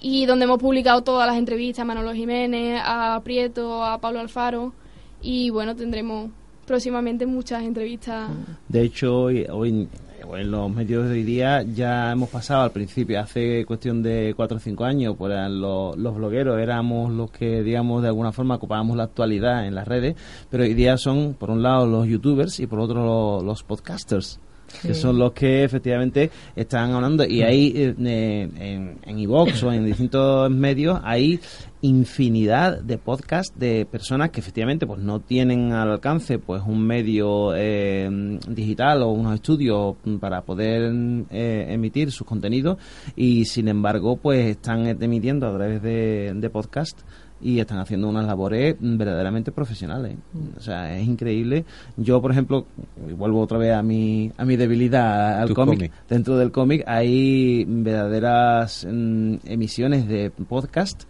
[0.00, 4.72] y donde hemos publicado todas las entrevistas a Manolo Jiménez, a Prieto, a Pablo Alfaro
[5.22, 6.30] y bueno, tendremos
[6.66, 8.28] próximamente muchas entrevistas.
[8.68, 9.88] De hecho, hoy, hoy
[10.36, 14.56] en los medios de hoy día ya hemos pasado al principio, hace cuestión de cuatro
[14.56, 19.04] o cinco años, pues los, blogueros éramos los que, digamos, de alguna forma ocupábamos la
[19.04, 20.16] actualidad en las redes,
[20.50, 24.40] pero hoy día son, por un lado, los youtubers y por otro, los podcasters
[24.82, 27.24] que son los que efectivamente están hablando.
[27.24, 31.40] Y ahí eh, en, en iVox o en distintos medios hay
[31.84, 37.54] infinidad de podcasts de personas que efectivamente pues no tienen al alcance pues un medio
[37.54, 38.08] eh,
[38.48, 40.90] digital o unos estudios para poder
[41.30, 42.78] eh, emitir sus contenidos.
[43.16, 47.00] Y sin embargo pues están emitiendo a través de, de podcast
[47.40, 50.16] y están haciendo unas labores verdaderamente profesionales.
[50.56, 51.64] O sea, es increíble.
[51.96, 52.66] Yo, por ejemplo,
[53.16, 55.92] vuelvo otra vez a mi, a mi debilidad al cómic.
[56.08, 61.04] Dentro del cómic hay verdaderas mm, emisiones de podcast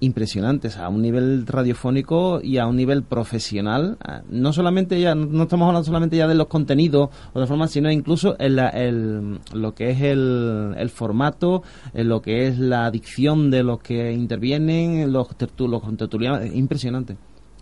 [0.00, 3.98] impresionantes a un nivel radiofónico y a un nivel profesional.
[4.00, 7.68] Ah, no solamente ya, no estamos hablando solamente ya de los contenidos o de forma,
[7.68, 11.62] sino incluso en el, lo que es el, el formato,
[11.94, 17.16] en lo que es la dicción de los que intervienen, los, tertulos, los tertulianos, impresionante.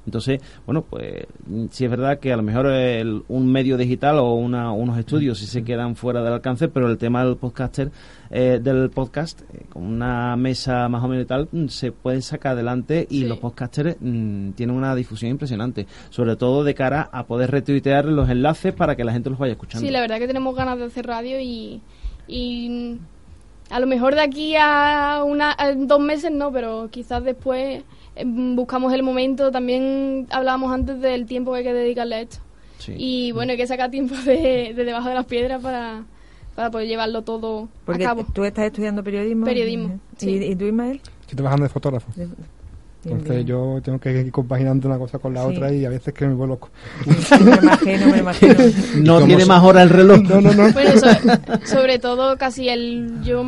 [0.06, 1.26] Entonces, bueno, pues
[1.70, 2.66] sí es verdad que a lo mejor
[3.28, 6.96] un medio digital o una, unos estudios sí se quedan fuera del alcance, pero el
[6.96, 7.90] tema del podcaster,
[8.30, 12.22] eh, del podcast, eh, con una mesa más o menos y tal, mm, se pueden
[12.22, 17.26] sacar adelante y los podcasters mm, tienen una difusión impresionante, sobre todo de cara a
[17.26, 19.84] poder retuitear los enlaces para que la gente los vaya escuchando.
[19.86, 21.82] Sí, la verdad que tenemos ganas de hacer radio y,
[22.28, 22.98] y
[23.70, 27.82] a lo mejor de aquí a, una, a dos meses no, pero quizás después
[28.24, 32.38] buscamos el momento, también hablábamos antes del tiempo que hay que dedicarle a esto.
[32.88, 36.04] Y bueno, hay que sacar tiempo de, debajo de las piedras para,
[36.54, 38.26] para poder llevarlo todo Porque a cabo.
[38.32, 39.44] ¿Tú estás estudiando periodismo?
[39.44, 40.00] Periodismo.
[40.20, 41.00] ¿Y, tú, Ismael?
[41.22, 42.12] Estoy trabajando de fotógrafo.
[43.04, 46.26] Entonces yo tengo que ir compaginando una cosa con la otra y a veces que
[46.26, 46.70] me vuelvo loco.
[47.06, 48.54] me imagino, me imagino.
[48.96, 50.22] No tiene más hora el reloj.
[50.22, 50.72] No, no, no.
[50.72, 53.22] Bueno, sobre, sobre todo casi el...
[53.22, 53.44] Yo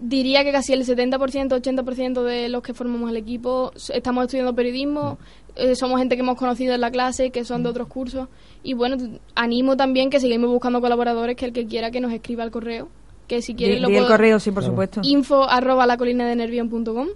[0.00, 5.18] diría que casi el 70%, 80% de los que formamos el equipo estamos estudiando periodismo,
[5.56, 8.28] eh, somos gente que hemos conocido en la clase, que son de otros cursos.
[8.62, 8.96] Y bueno,
[9.34, 12.88] animo también que seguimos buscando colaboradores, que el que quiera que nos escriba al correo.
[13.28, 15.00] Que si quiere lo el correo, sí, por supuesto.
[15.02, 17.08] Info arroba la colina de nervión.com.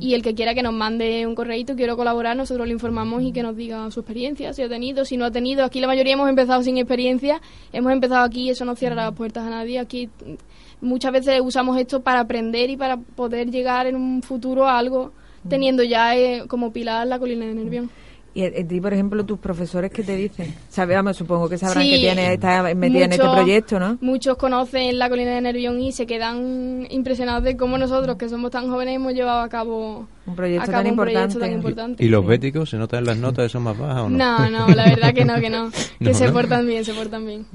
[0.00, 3.32] Y el que quiera que nos mande un correíto, quiero colaborar, nosotros le informamos y
[3.32, 5.62] que nos diga su experiencia, si ha tenido, si no ha tenido.
[5.62, 9.44] Aquí la mayoría hemos empezado sin experiencia, hemos empezado aquí, eso no cierra las puertas
[9.46, 9.78] a nadie.
[9.78, 10.08] Aquí
[10.84, 15.12] muchas veces usamos esto para aprender y para poder llegar en un futuro a algo
[15.48, 17.90] teniendo ya eh, como pilar la colina de Nervión.
[18.36, 20.52] Y a ti, por ejemplo, tus profesores, ¿qué te dicen?
[20.68, 23.96] Sabemos, supongo que sabrán que tienes, estás metida en este proyecto, ¿no?
[24.00, 28.50] Muchos conocen la colina de Nervión y se quedan impresionados de cómo nosotros, que somos
[28.50, 32.04] tan jóvenes, hemos llevado a cabo un proyecto, tan, importante.
[32.04, 34.18] ¿Y, los béticos se notan las notas, son más bajas o no?
[34.18, 35.70] No, no, la verdad que no, que no.
[36.00, 37.46] Que se portan bien, se portan bien.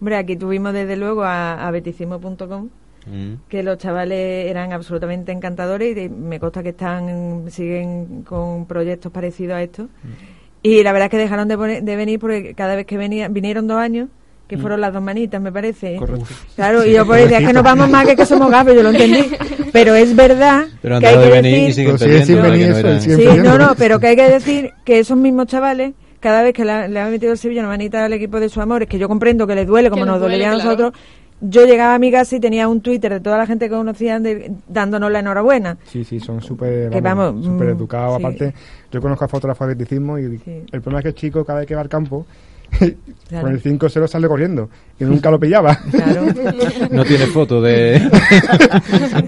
[0.00, 2.68] Hombre, aquí tuvimos desde luego a, a betisimo.com,
[3.06, 3.34] mm.
[3.48, 9.56] que los chavales eran absolutamente encantadores y me consta que están siguen con proyectos parecidos
[9.56, 9.86] a estos.
[9.86, 10.40] Mm.
[10.62, 13.66] Y la verdad es que dejaron de, de venir porque cada vez que venían, vinieron
[13.66, 14.08] dos años,
[14.48, 14.60] que mm.
[14.60, 15.96] fueron las dos manitas, me parece.
[15.96, 16.26] Correcto.
[16.56, 18.90] Claro, y yo pues decía que no vamos más que que somos gafos, yo lo
[18.90, 19.30] entendí.
[19.72, 21.88] Pero es verdad pero que hay que venir decir...
[21.88, 26.42] Y siguen sí, no, no, pero que hay que decir que esos mismos chavales cada
[26.42, 28.88] vez que le ha metido el Sevilla una manita al equipo de su amor, es
[28.88, 30.92] que yo comprendo que les duele como nos dolería a nosotros.
[31.42, 34.22] Yo llegaba a mi casa y tenía un Twitter de toda la gente que conocían
[34.68, 35.78] dándonos la enhorabuena.
[35.86, 38.18] Sí, sí, son súper mm, educados.
[38.18, 38.52] Aparte,
[38.92, 40.38] yo conozco a fotógrafos de atletismo y
[40.70, 42.26] el problema es que el chico cada vez que va al campo
[43.30, 45.76] Con el 5-0 sale corriendo y nunca lo pillaba.
[45.90, 46.26] Claro.
[46.90, 47.96] No tiene foto de.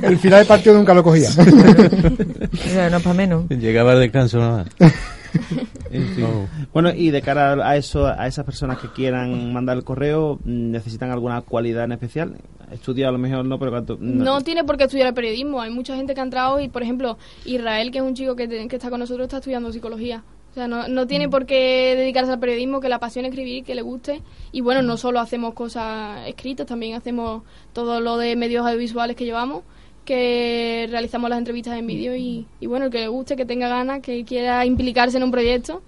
[0.02, 1.28] el final del partido nunca lo cogía.
[2.90, 3.48] no para menos.
[3.48, 4.64] Llegaba al descanso nada.
[6.72, 11.10] Bueno, y de cara a eso, a esas personas que quieran mandar el correo, ¿necesitan
[11.10, 12.36] alguna cualidad en especial?
[12.70, 14.40] Estudia a lo mejor no, pero no.
[14.40, 15.60] tiene por qué estudiar el periodismo.
[15.60, 18.48] Hay mucha gente que ha entrado y, por ejemplo, Israel, que es un chico que,
[18.48, 20.22] que está con nosotros, está estudiando psicología.
[20.52, 23.74] O sea, no, no tiene por qué dedicarse al periodismo, que la apasione escribir, que
[23.74, 24.20] le guste.
[24.52, 29.24] Y bueno, no solo hacemos cosas escritas, también hacemos todo lo de medios audiovisuales que
[29.24, 29.62] llevamos
[30.04, 33.68] que realizamos las entrevistas en vídeo y, y, bueno, el que le guste, que tenga
[33.68, 35.82] ganas, que quiera implicarse en un proyecto,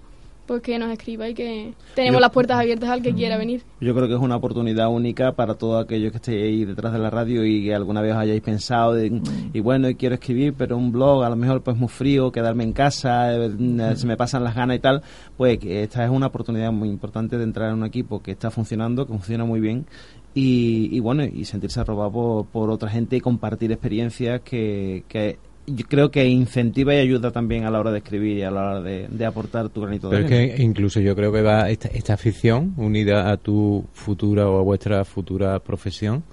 [0.45, 3.63] pues que nos escriba y que tenemos Yo- las puertas abiertas al que quiera venir.
[3.81, 6.99] Yo creo que es una oportunidad única para todos aquellos que estéis ahí detrás de
[6.99, 9.21] la radio y que alguna vez os hayáis pensado de,
[9.53, 12.63] y bueno, y quiero escribir, pero un blog a lo mejor pues muy frío, quedarme
[12.63, 15.01] en casa, eh, eh, se me pasan las ganas y tal,
[15.35, 18.51] pues que esta es una oportunidad muy importante de entrar en un equipo que está
[18.51, 19.87] funcionando, que funciona muy bien
[20.35, 25.39] y, y bueno, y sentirse arrobado por, por otra gente y compartir experiencias que, que
[25.65, 28.61] yo creo que incentiva y ayuda también a la hora de escribir y a la
[28.61, 31.69] hora de, de aportar tu granito de Pero es que incluso yo creo que va
[31.69, 36.23] esta, esta afición unida a tu futura o a vuestra futura profesión,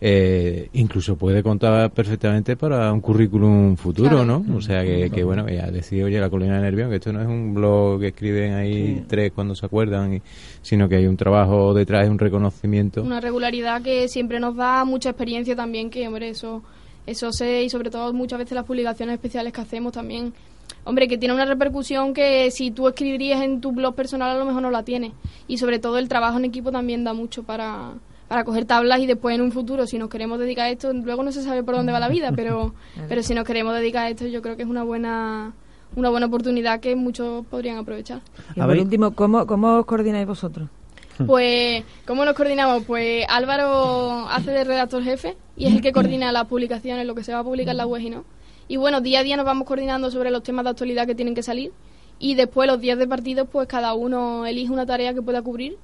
[0.00, 4.24] eh, incluso puede contar perfectamente para un currículum futuro, Claro.
[4.46, 4.56] ¿no?
[4.56, 7.20] O sea que, que bueno, ya decir, oye, la colina de Nervión, que esto no
[7.22, 10.22] es un blog que escriben ahí tres cuando se acuerdan, y-
[10.62, 13.02] sino que hay un trabajo detrás, un reconocimiento.
[13.02, 16.62] Una regularidad que siempre nos da mucha experiencia también, que hombre, eso,
[17.06, 20.34] eso sé, y sobre todo muchas veces las publicaciones especiales que hacemos también,
[20.84, 24.44] hombre, que tiene una repercusión que si tú escribirías en tu blog personal a lo
[24.44, 25.12] mejor no la tiene.
[25.48, 27.92] Y sobre todo el trabajo en equipo también da mucho para,
[28.28, 31.22] para coger tablas y después en un futuro, si nos queremos dedicar a esto, luego
[31.22, 32.74] no se sabe por dónde va la vida, pero,
[33.08, 35.52] pero si nos queremos dedicar a esto, yo creo que es una buena
[35.94, 38.20] una buena oportunidad que muchos podrían aprovechar.
[38.54, 38.84] Y A por ver.
[38.84, 40.68] último, ¿cómo, ¿cómo os coordináis vosotros?
[41.26, 42.84] Pues, ¿cómo nos coordinamos?
[42.84, 47.24] Pues Álvaro hace de redactor jefe y es el que coordina las publicaciones, lo que
[47.24, 48.24] se va a publicar en la web y no.
[48.68, 51.34] Y bueno, día a día nos vamos coordinando sobre los temas de actualidad que tienen
[51.34, 51.72] que salir
[52.18, 55.78] y después los días de partidos, pues cada uno elige una tarea que pueda cubrir,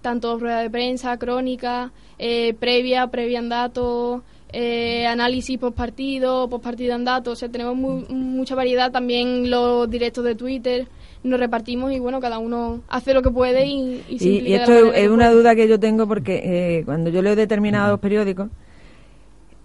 [0.00, 6.64] tanto rueda de prensa, crónica, eh, previa, previa en datos, eh, análisis post partido, post
[6.64, 10.86] partido en datos, o sea, tenemos mu- mucha variedad, también los directos de Twitter,
[11.22, 14.54] nos repartimos y bueno, cada uno hace lo que puede y, y, se Y, y
[14.54, 16.40] esto es una duda que yo tengo porque
[16.78, 18.48] eh, cuando yo leo determinados periódicos,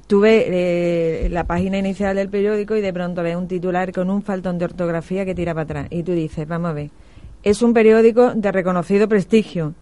[0.07, 4.09] tú ves eh, la página inicial del periódico y de pronto ves un titular con
[4.09, 5.87] un faltón de ortografía que tira para atrás.
[5.89, 6.89] Y tú dices, vamos a ver,
[7.41, 9.73] es un periódico de reconocido prestigio.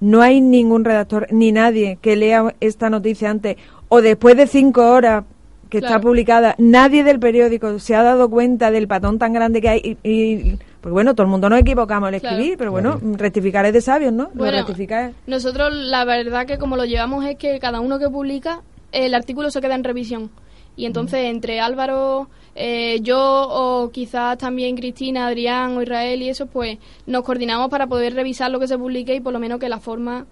[0.00, 3.56] No hay ningún redactor ni nadie que lea esta noticia antes
[3.88, 5.24] o después de cinco horas
[5.70, 6.54] que está publicada.
[6.58, 9.80] Nadie del periódico se ha dado cuenta del patón tan grande que hay.
[10.02, 12.36] Y, y- pues bueno, todo el mundo nos equivocamos al Claro.
[12.36, 14.24] escribir, pero bueno, rectificar es de sabios, ¿no?
[14.32, 15.10] Lo Bueno, rectificar.
[15.26, 19.50] Nosotros la verdad que como lo llevamos es que cada uno que publica el artículo
[19.50, 20.30] se queda en revisión.
[20.78, 26.46] Y entonces entre Álvaro, eh, yo o quizás también Cristina, Adrián o Israel y eso,
[26.46, 29.68] pues nos coordinamos para poder revisar lo que se publique y por lo menos que
[29.68, 30.24] la forma...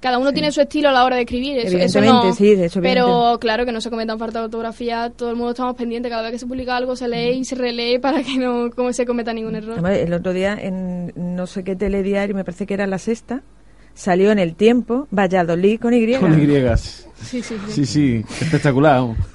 [0.00, 1.56] Cada uno tiene su estilo a la hora de escribir.
[1.56, 3.38] Eso, eso Evidentemente, no, sí, eso Pero evidente.
[3.38, 6.10] claro que no se cometan falta de ortografía, todo el mundo estamos pendientes.
[6.10, 8.92] Cada vez que se publica algo se lee y se relee para que no como
[8.92, 9.72] se cometa ningún error.
[9.72, 13.42] Además, el otro día en no sé qué telediario, me parece que era la sexta,
[13.94, 16.14] salió en el tiempo Valladolid con Y.
[16.16, 16.46] Con Y.
[17.24, 17.72] Sí, sí, sí.
[17.72, 19.02] Sí, sí, espectacular.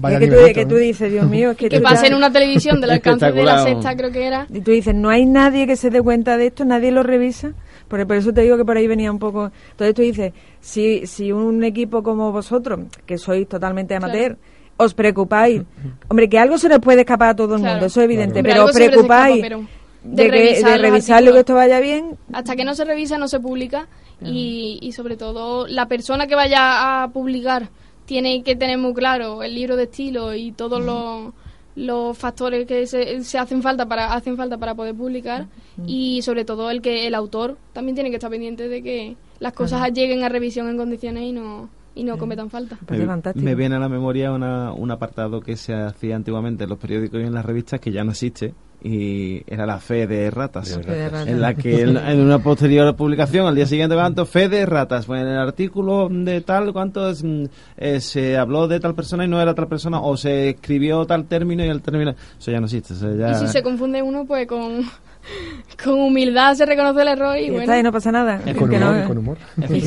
[0.00, 0.68] Vaya Es que, tú, que ¿no?
[0.68, 3.42] tú dices, Dios mío, es que, que pase ya- en una televisión del alcance de
[3.42, 4.46] la sexta, creo que era.
[4.52, 7.52] Y tú dices, no hay nadie que se dé cuenta de esto, nadie lo revisa.
[7.88, 9.50] Por, por eso te digo que por ahí venía un poco.
[9.70, 14.36] Entonces tú dices, si, si un equipo como vosotros, que sois totalmente amateur,
[14.76, 15.62] os preocupáis,
[16.08, 17.74] hombre, que algo se les puede escapar a todo el Claro.
[17.76, 19.60] mundo, eso es evidente, Hombre, pero os se escapa, preocupáis pero
[20.02, 21.34] de, revisar de los revisar lo artículos.
[21.34, 22.18] que esto vaya bien.
[22.32, 23.88] Hasta que no se revisa, no se publica.
[24.20, 27.70] Y, y sobre todo, la persona que vaya a publicar
[28.04, 31.34] tiene que tener muy claro el libro de estilo y todos los,
[31.76, 35.46] los factores que se, se hacen falta para hacen falta para poder publicar
[35.86, 39.52] y sobre todo el que el autor también tiene que estar pendiente de que las
[39.52, 42.76] cosas lleguen a revisión en condiciones y no y no cometan falta.
[42.80, 43.44] Me parece Me, fantástico.
[43.44, 47.20] me viene a la memoria una, un apartado que se hacía antiguamente en los periódicos
[47.20, 50.68] y en las revistas que ya no existe y era la fe de ratas.
[50.76, 51.26] De Fe de ratas.
[51.26, 55.06] En la que en, en una posterior publicación al día siguiente cuánto fe de ratas
[55.06, 57.44] pues en el artículo de tal cuánto es, mm,
[57.76, 61.24] eh, se habló de tal persona y no era tal persona o se escribió tal
[61.24, 64.24] término y el término eso ya no existe eso ya- Y si se confunde uno,
[64.24, 64.84] pues con,
[65.82, 68.40] con humildad se reconoce el error y, bueno, está, y no pasa nada.
[68.56, 69.38] Con humor, no- con humor.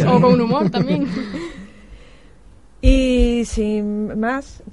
[0.05, 1.07] o con humor también.
[2.81, 4.63] Y sin más,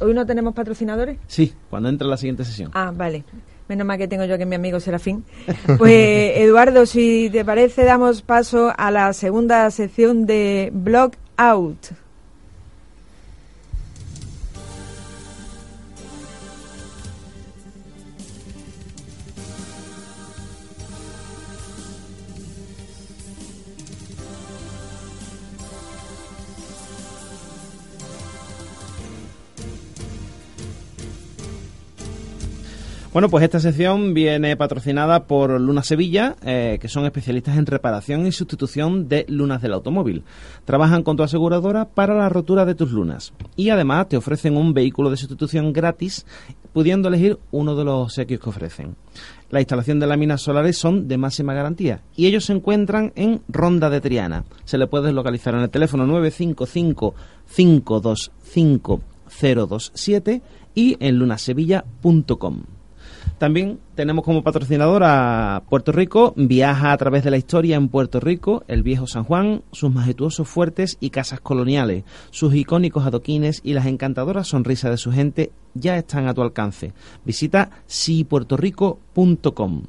[0.00, 1.18] hoy no tenemos patrocinadores.
[1.26, 3.24] sí cuando entra la siguiente sesión Ah, vale.
[3.68, 5.24] Menos mal que tengo yo a mi amigo Serafín.
[5.78, 11.86] Pues, Eduardo, si te parece, damos paso a la segunda sección de Blog Out.
[33.20, 38.26] Bueno, pues esta sección viene patrocinada por Luna Sevilla, eh, que son especialistas en reparación
[38.26, 40.24] y sustitución de lunas del automóvil.
[40.64, 44.72] Trabajan con tu aseguradora para la rotura de tus lunas y además te ofrecen un
[44.72, 46.24] vehículo de sustitución gratis
[46.72, 48.96] pudiendo elegir uno de los obsequios que ofrecen.
[49.50, 53.90] La instalación de láminas solares son de máxima garantía y ellos se encuentran en Ronda
[53.90, 54.44] de Triana.
[54.64, 57.14] Se le puede localizar en el teléfono 955
[57.54, 59.02] 525
[59.42, 60.42] 027
[60.74, 62.79] y en lunasevilla.com.
[63.40, 68.20] También tenemos como patrocinador a Puerto Rico, viaja a través de la historia en Puerto
[68.20, 73.72] Rico, el viejo San Juan, sus majestuosos fuertes y casas coloniales, sus icónicos adoquines y
[73.72, 76.92] las encantadoras sonrisas de su gente ya están a tu alcance.
[77.24, 79.84] Visita sipuertorico.com.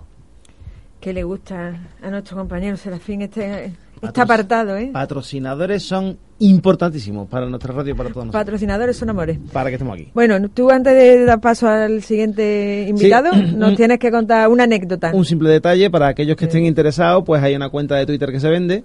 [0.99, 3.71] ¿Qué le gusta a nuestro compañero Serafín este,
[4.01, 4.89] este apartado, eh?
[4.93, 8.41] Patrocinadores son importantísimos para nuestra radio para todos nosotros.
[8.41, 9.37] Patrocinadores son amores.
[9.51, 10.09] Para que estemos aquí.
[10.13, 15.11] Bueno, tú antes de dar paso al siguiente invitado, nos tienes que contar una anécdota.
[15.13, 18.39] Un simple detalle para aquellos que estén interesados, pues hay una cuenta de Twitter que
[18.39, 18.83] se vende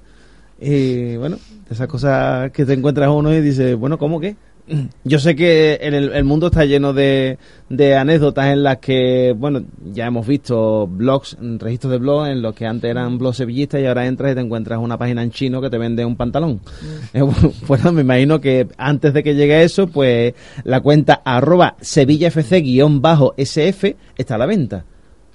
[0.60, 1.36] y bueno,
[1.70, 4.36] esas cosas que te encuentras uno y dices, bueno, ¿cómo que?
[5.04, 7.38] Yo sé que el, el mundo está lleno de,
[7.68, 12.54] de anécdotas en las que, bueno, ya hemos visto blogs, registros de blogs en los
[12.54, 15.60] que antes eran blogs sevillistas y ahora entras y te encuentras una página en chino
[15.60, 16.60] que te vende un pantalón.
[17.12, 17.22] Eh,
[17.68, 20.34] bueno, me imagino que antes de que llegue eso, pues
[20.64, 24.84] la cuenta arroba sevillafc-sf está a la venta.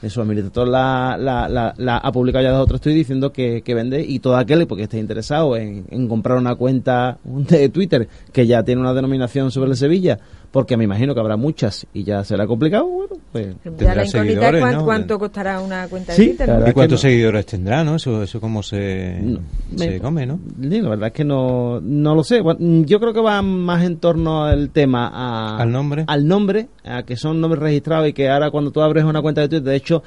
[0.01, 3.73] Eso, Administrator la, la, la, la ha publicado ya dos otros tweets diciendo que, que
[3.73, 8.47] vende y todo aquel porque esté interesado en, en comprar una cuenta de Twitter que
[8.47, 10.19] ya tiene una denominación sobre el Sevilla,
[10.51, 13.47] porque me imagino que habrá muchas y ya será complicado, bueno, pues
[13.77, 14.85] Ya la incógnita es seguidores, cuán- ¿no?
[14.85, 16.47] cuánto costará una cuenta de Sí, Twitter.
[16.47, 16.53] ¿no?
[16.55, 17.09] verdad ¿Y cuántos no.
[17.09, 17.95] seguidores tendrá, no?
[17.95, 19.39] Eso, eso cómo se, No,
[19.75, 20.39] se me- come, ¿no?
[20.59, 22.41] La verdad es que no, no lo sé.
[22.41, 26.03] Bueno, yo creo que va más en torno al tema a, ¿Al nombre?
[26.07, 29.41] Al nombre, a que son nombres registrados y que ahora cuando tú abres una cuenta
[29.41, 30.01] de Twitter, de hecho,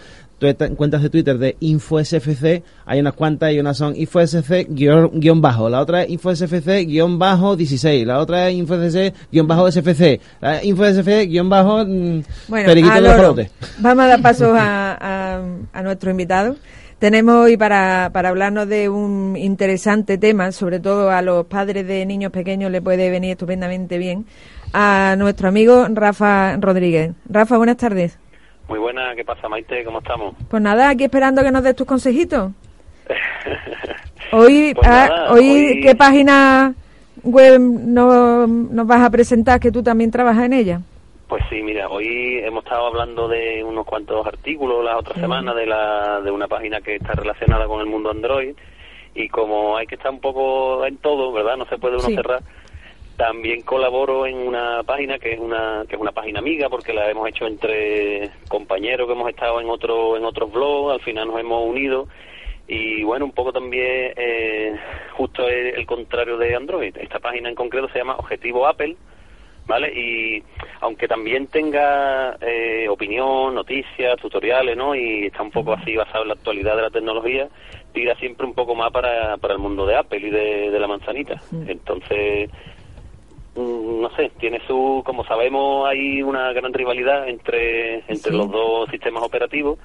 [0.77, 5.69] cuentas de Twitter de InfoSFC, hay unas cuantas y unas son InfoSFC guion, guion bajo,
[5.69, 10.65] la otra es InfoSFC guion bajo 16, la otra es InfoSFC guion bajo SFC, la
[10.65, 12.73] InfoSFC guion bajo mm, Bueno.
[13.17, 13.51] Jorote.
[13.79, 16.57] Vamos a dar paso a, a- a nuestro invitado.
[16.99, 22.07] Tenemos hoy para, para hablarnos de un interesante tema, sobre todo a los padres de
[22.07, 24.25] niños pequeños le puede venir estupendamente bien,
[24.73, 27.11] a nuestro amigo Rafa Rodríguez.
[27.29, 28.19] Rafa, buenas tardes.
[28.73, 29.85] Muy buena, ¿qué pasa Maite?
[29.85, 30.35] ¿Cómo estamos?
[30.49, 32.53] Pues nada, aquí esperando que nos des tus consejitos.
[34.33, 36.73] Hoy, Pues ah, hoy, hoy- ¿qué página
[37.23, 40.81] web no- nos vas a presentar que tú también trabajas en ella?
[41.29, 45.67] Pues sí, mira, hoy hemos estado hablando de unos cuantos artículos la otra semana de,
[45.67, 48.55] la, de una página que está relacionada con el mundo Android
[49.15, 51.59] y como hay que estar un poco en todo, ¿verdad?
[51.59, 52.15] No se puede uno Sí.
[52.15, 52.41] cerrar.
[53.17, 57.11] También colaboro en una página que es una que es una página amiga porque la
[57.11, 61.39] hemos hecho entre compañeros que hemos estado en otro en otros blogs, al final nos
[61.39, 62.09] hemos unido
[62.67, 64.77] y bueno, un poco también eh,
[65.13, 66.97] justo el, el contrario de Android.
[66.97, 68.97] Esta página en concreto se llama Objetivo Apple,
[69.67, 69.93] ¿vale?
[69.93, 70.43] Y
[70.81, 74.95] aunque también tenga eh, opinión, noticias, tutoriales, ¿no?
[74.95, 77.49] Y está un poco así basado en la actualidad de la tecnología,
[77.93, 80.87] tira siempre un poco más para, para el mundo de Apple y de, de la
[80.87, 81.41] manzanita.
[81.67, 82.53] Entonces, mm,
[83.57, 88.37] no sé, tiene su, como sabemos, hay una gran rivalidad entre, entre Sí.
[88.37, 89.79] los dos sistemas operativos.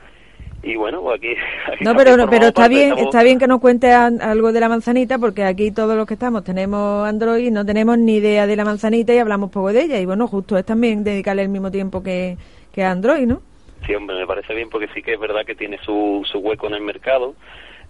[0.64, 1.30] Y bueno, pues aquí...
[1.74, 4.60] aquí No, pero, pero está parte, bien, estamos- está bien que nos cuente algo de
[4.60, 8.48] la manzanita, porque aquí todos los que estamos tenemos Android y no tenemos ni idea
[8.48, 10.00] de la manzanita y hablamos poco de ella.
[10.00, 12.38] Y bueno, justo es también dedicarle el mismo tiempo que,
[12.74, 13.42] que a Android, ¿no?
[13.86, 16.68] Sí, hombre, me parece bien porque sí que es verdad que tiene su, su hueco
[16.68, 17.36] en el mercado.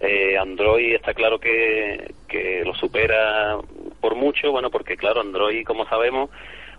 [0.00, 3.47] Eh, Android está claro que, que lo supera
[4.18, 6.28] mucho, bueno, porque claro, Android, como sabemos,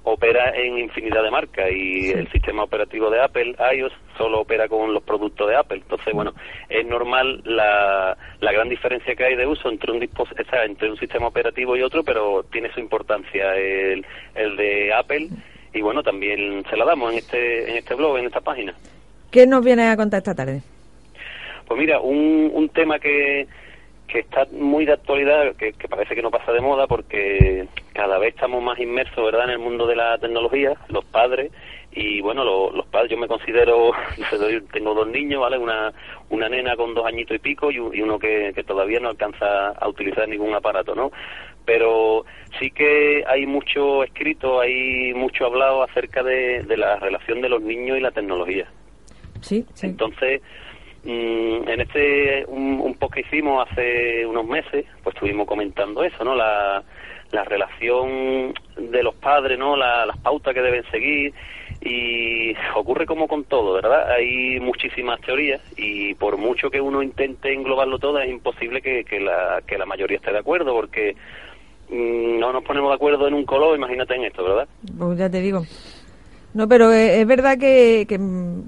[0.04, 4.94] opera en infinidad de marcas y el sistema operativo de Apple, iOS, solo opera con
[4.94, 5.80] los productos de Apple.
[5.82, 6.34] Entonces, bueno,
[6.70, 10.64] es normal la, la gran diferencia que hay de uso entre un, dispos- o sea,
[10.64, 15.28] entre un sistema operativo y otro, pero tiene su importancia el, el de Apple
[15.74, 18.74] y bueno, también se la damos en este, en este blog, en esta página.
[19.32, 20.62] ¿Qué nos viene a contar esta tarde?
[21.68, 23.46] Pues mira, un, un tema que,
[24.12, 28.18] que está muy de actualidad, que, que parece que no pasa de moda porque cada
[28.18, 31.51] vez estamos más inmersos, ¿verdad?, en el mundo de la tecnología, los padres,
[31.91, 33.91] y bueno, lo- los padres, yo me considero,
[34.74, 35.93] tengo dos niños, ¿vale?, una,
[36.30, 39.10] una nena con dos añitos y pico y, un- y uno que, que todavía no
[39.10, 41.12] alcanza a utilizar ningún aparato, ¿no?
[41.66, 42.26] Pero
[42.60, 47.62] sí que hay mucho escrito, hay mucho hablado acerca de, de la relación de los
[47.62, 48.68] niños y la tecnología.
[49.41, 49.86] Sí, sí.
[49.88, 50.41] Entonces,
[51.04, 56.36] en este un, un post que hicimos hace unos meses, pues estuvimos comentando eso, ¿no?
[56.36, 56.84] La,
[57.32, 59.76] la relación de los padres, ¿no?
[59.78, 61.34] La- las pautas que deben seguir
[61.82, 64.12] y ocurre como con todo, ¿verdad?
[64.12, 69.20] Hay muchísimas teorías y por mucho que uno intente englobarlo todo es imposible que, que
[69.22, 71.16] la, que la mayoría esté de acuerdo porque
[71.89, 74.68] mm, no nos ponemos de acuerdo en un color, imagínate en esto, ¿verdad?
[74.97, 75.62] Pues ya te digo.
[76.54, 78.64] No, pero es, es verdad que, que, mm,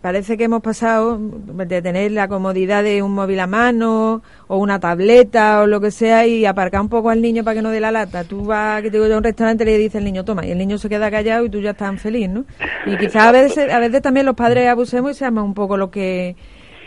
[0.00, 4.78] parece que hemos pasado de tener la comodidad de un móvil a mano o una
[4.80, 7.80] tableta o lo que sea y aparcar un poco al niño para que no dé
[7.80, 8.24] la lata.
[8.24, 10.44] Tú vas, que te digo yo, a un restaurante y le dice el niño, toma,
[10.46, 12.44] y el niño se queda callado y tú ya estás feliz, ¿no?
[12.86, 15.90] Y quizás a veces, a veces también los padres abusemos y seamos un poco los
[15.90, 16.36] que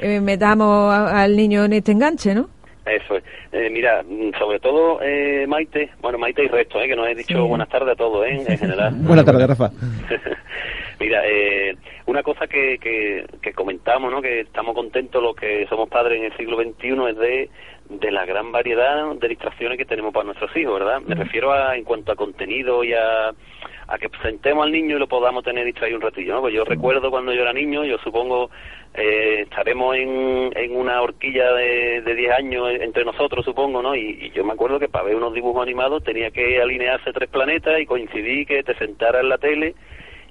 [0.02, 2.50] eh, metamos a- al niño en este enganche, ¿no?
[2.86, 3.24] Eso es.
[3.52, 7.14] Eh, mira, mm, sobre todo eh, Maite, bueno, Maite y resto, eh, que nos he
[7.16, 7.48] dicho Sí.
[7.48, 8.94] buenas tardes a todos, eh, en general.
[9.02, 9.70] Buenas tardes, Rafa.
[11.00, 11.76] Mira, eh,
[12.10, 14.22] una cosa que, que, que comentamos, ¿no?
[14.22, 17.50] que estamos contentos los que somos padres en el siglo XXI es de,
[17.88, 21.02] de la gran variedad de distracciones que tenemos para nuestros hijos, ¿verdad?
[21.06, 25.00] Me refiero a en cuanto a contenido y a, a que sentemos al niño y
[25.00, 26.42] lo podamos tener distraído un ratillo, ¿no?
[26.42, 28.50] Pues yo recuerdo cuando yo era niño, yo supongo
[28.96, 33.96] eh, estaremos en, en una horquilla de, de 10 años entre nosotros, supongo, ¿no?
[33.96, 37.30] Y, y yo me acuerdo que para ver unos dibujos animados tenía que alinearse tres
[37.30, 39.76] planetas y coincidí que te sentara en la tele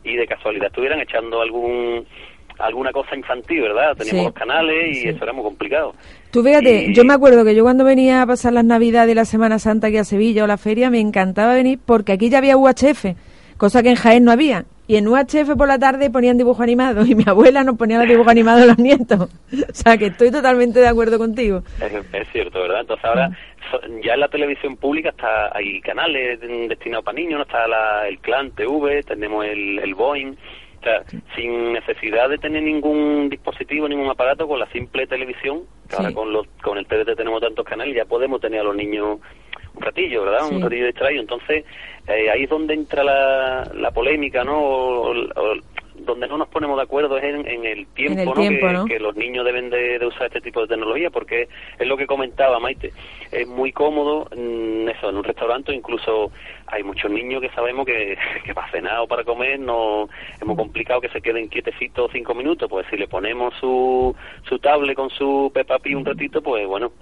[0.05, 2.07] y de casualidad estuvieran echando algún
[2.59, 3.97] alguna cosa infantil, ¿verdad?
[3.97, 4.25] Teníamos Sí.
[4.27, 5.09] los canales y Sí.
[5.11, 5.95] eso era muy complicado.
[6.33, 9.15] Tú fíjate, Y- yo me acuerdo que yo cuando venía a pasar las Navidades y
[9.15, 12.39] la Semana Santa aquí a Sevilla o la feria, me encantaba venir porque aquí ya
[12.39, 13.15] había UHF,
[13.57, 14.65] cosa que en Jaén no había.
[14.89, 18.09] Y en UHF por la tarde ponían dibujo animado y mi abuela nos ponía los
[18.09, 19.21] dibujos animados a los nietos.
[19.21, 21.63] O sea que estoy totalmente de acuerdo contigo.
[21.81, 22.81] Es, es cierto, ¿verdad?
[22.81, 23.31] Entonces ahora
[23.71, 27.43] so- ya en la televisión pública está hay canales mm, destinados para niños, ¿no?
[27.43, 30.33] Está la- el Clan TV, tenemos el, el Boeing,
[30.81, 31.03] o sea,
[31.37, 36.33] sin necesidad de tener ningún dispositivo, ningún aparato, con la simple televisión, que ahora con,
[36.33, 39.19] los, con el TDT tenemos tantos canales, ya podemos tener a los niños
[39.75, 40.47] un ratillo, ¿verdad?
[40.49, 40.55] Sí.
[40.57, 41.21] Un ratillo distraído.
[41.23, 41.65] Entonces,
[42.07, 44.59] eh, ahí es donde entra la, la polémica, ¿no?
[44.61, 45.55] O- o-
[46.01, 48.35] donde no nos ponemos de acuerdo es en, en el tiempo, el ¿no?
[48.35, 48.85] tiempo, que, ¿no?
[48.87, 52.07] que los niños deben de, de usar este tipo de tecnología, porque es lo que
[52.07, 52.93] comentaba Maite.
[53.33, 56.31] Es muy cómodo, mm, eso, en un restaurante, incluso
[56.69, 60.09] hay muchos niños que sabemos que, que para cenar o para comer no
[60.41, 64.15] es muy complicado que se queden quietecitos cinco minutos, pues si le ponemos su,
[64.49, 66.93] su tablet con su Peppa Pig un ratito, pues bueno,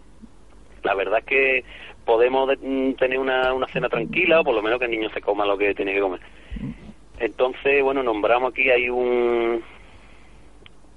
[0.83, 1.65] la verdad es que
[2.07, 5.11] podemos de- mm, tener una, una cena tranquila o por lo menos que el niño
[5.11, 6.21] se coma lo que tiene que comer.
[7.19, 9.63] Entonces, bueno, nombramos aquí, hay un,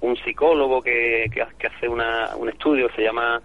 [0.00, 3.42] un psicólogo que, que, que hace una, un estudio se llama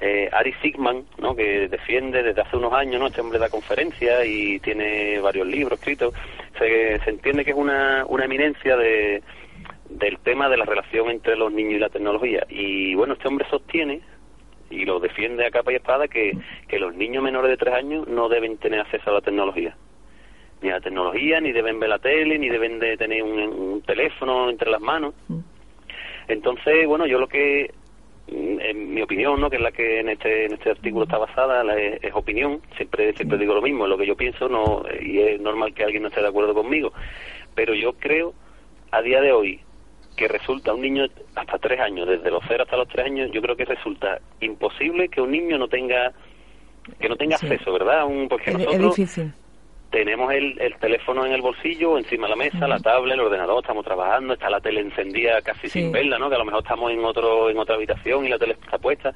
[0.00, 1.34] eh, Ari Sigman, ¿no?
[1.34, 3.08] que defiende desde hace unos años, ¿no?
[3.08, 6.14] este hombre da conferencias y tiene varios libros escritos.
[6.58, 9.22] Se, se entiende que es una, una eminencia de,
[9.88, 12.46] del tema de la relación entre los niños y la tecnología.
[12.50, 14.00] Y bueno, este hombre sostiene
[14.70, 18.06] y lo defiende a capa y espada que, que los niños menores de tres años
[18.06, 19.76] no deben tener acceso a la tecnología
[20.60, 24.50] ni a la tecnología, ni deben ver la tele, ni deben de tener un, teléfono
[24.50, 25.14] entre las manos.
[26.26, 27.72] Entonces, bueno, yo lo que,
[28.30, 29.48] mm, en mi opinión, ¿no?
[29.48, 32.60] que es la que en este, en este artículo está basada, la- es, es opinión,
[32.76, 35.84] siempre, siempre digo lo mismo, es lo que yo pienso, no y es normal que
[35.84, 36.92] alguien no esté de acuerdo conmigo,
[37.54, 38.34] pero yo creo,
[38.90, 39.60] a día de hoy,
[40.18, 41.06] que resulta un niño
[41.36, 45.08] hasta tres años, desde los cero hasta los tres años, yo creo que resulta imposible
[45.08, 46.12] que un niño no tenga
[47.00, 47.46] que no tenga Sí.
[47.46, 48.04] acceso, ¿verdad?
[48.06, 48.96] Un, porque Es, nosotros
[49.90, 53.62] tenemos el, el teléfono en el bolsillo, encima de la mesa, la tablet, el ordenador,
[53.62, 55.80] estamos trabajando, está la tele encendida casi Sí.
[55.80, 56.28] sin verla, ¿no?
[56.28, 59.14] Que a lo mejor estamos en otro en otra habitación y la tele está puesta.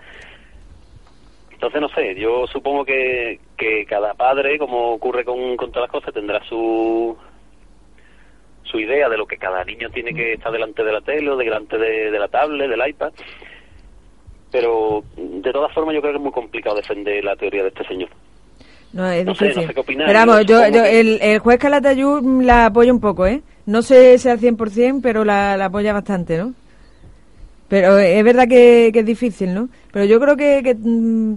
[1.51, 5.93] Entonces, no sé, yo supongo que, que cada padre, como ocurre con, con todas las
[5.93, 7.17] cosas, tendrá su
[8.65, 11.37] su idea de lo que cada niño tiene que estar delante de la tele o
[11.37, 13.13] delante de, de la tablet, del iPad.
[14.51, 17.85] Pero, de todas formas, yo creo que es muy complicado defender la teoría de este
[17.87, 18.11] señor.
[18.93, 21.39] No, es No sé, no sé qué opináis, Pero vamos, yo yo, que- el, el
[21.39, 23.41] juez Calatayud mm, la apoya un poco, ¿eh?
[23.65, 26.53] No sé si al 100%, pero la, la apoya bastante, ¿no?
[27.69, 29.71] Pero es verdad que, que es difícil, ¿no?
[29.93, 31.37] Pero yo creo que, que, mm,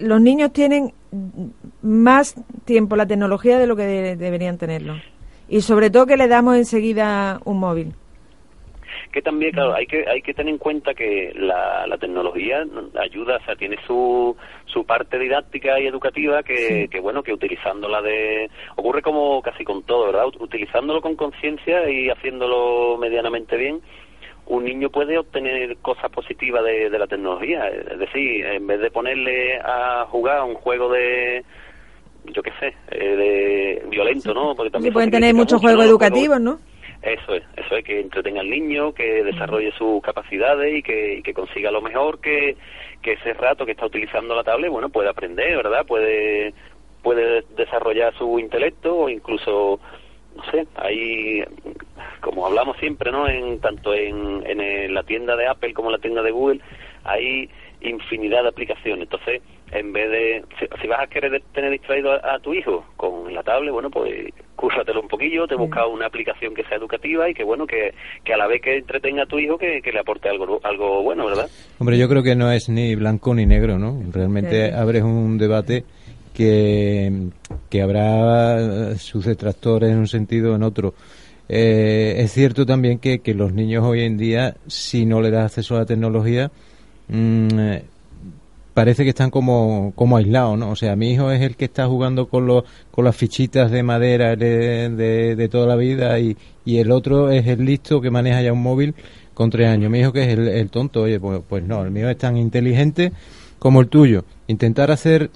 [0.00, 1.46] los niños tienen mm,
[1.82, 4.94] más tiempo la tecnología de lo que de- deberían tenerlo.
[5.48, 7.94] Y sobre todo que le damos enseguida un móvil.
[9.12, 12.62] Que también, claro, hay que, hay que tener en cuenta que la, la tecnología
[13.00, 14.36] ayuda, o sea, tiene su,
[14.66, 18.50] su parte didáctica y educativa que, que, bueno, que utilizándola de...
[18.76, 20.26] Ocurre como casi con todo, ¿verdad?
[20.38, 23.80] Utilizándolo con conciencia y haciéndolo medianamente bien,
[24.44, 27.66] un niño puede obtener cosas positivas de, de la tecnología.
[27.68, 31.44] Es decir, en vez de ponerle a jugar un juego de
[32.24, 34.54] yo qué sé, eh, de violento, ¿no?
[34.54, 36.58] Porque también pueden tener muchos juegos educativos, ¿no?
[37.02, 41.32] Eso es, eso es, que entretenga al niño, que desarrolle sus capacidades y que, que
[41.32, 42.56] consiga lo mejor que,
[43.02, 45.86] que ese rato que está utilizando la tablet, bueno, puede aprender, ¿verdad?
[45.86, 46.54] Puede,
[47.02, 49.78] puede desarrollar su intelecto o incluso,
[50.34, 51.44] no sé, ahí,
[52.20, 53.28] como hablamos siempre, ¿no?
[53.28, 56.60] En, tanto en, en la tienda de Apple como en la tienda de Google,
[57.04, 57.48] hay
[57.80, 59.04] infinidad de aplicaciones.
[59.04, 59.40] Entonces,
[59.72, 60.44] en vez de,
[60.80, 65.00] si, vas a querer tener distraído a, tu hijo con la tablet, bueno, pues cúrsatelo
[65.00, 67.94] un poquillo, te busca una aplicación que sea educativa y que, bueno, que,
[68.24, 71.26] que a la vez que entretenga a tu hijo, que, le aporte algo, algo bueno,
[71.26, 71.48] ¿verdad?
[71.78, 74.00] Hombre, yo creo que no es ni blanco ni negro, ¿no?
[74.12, 75.84] Realmente abres un debate
[76.34, 77.28] que,
[77.70, 80.94] que habrá sus detractores en un sentido o en otro.
[81.48, 85.46] Eh, es cierto también que, que los niños hoy en día, si no le das
[85.46, 86.50] acceso a la tecnología,
[87.08, 87.76] mmm,
[88.78, 90.70] parece que están como, como aislados, ¿no?
[90.70, 92.62] O sea, mi hijo es el que está jugando con, los,
[92.92, 94.88] con las fichitas de madera de,
[95.34, 98.62] de, toda la vida y, y, el otro es el listo que maneja ya un
[98.62, 98.94] móvil
[99.34, 99.90] con tres años.
[99.90, 103.10] Mi hijo que es el, tonto, oye, pues, pues no, el mío es tan inteligente
[103.58, 104.24] como el tuyo.
[104.46, 105.32] Intentar hacer,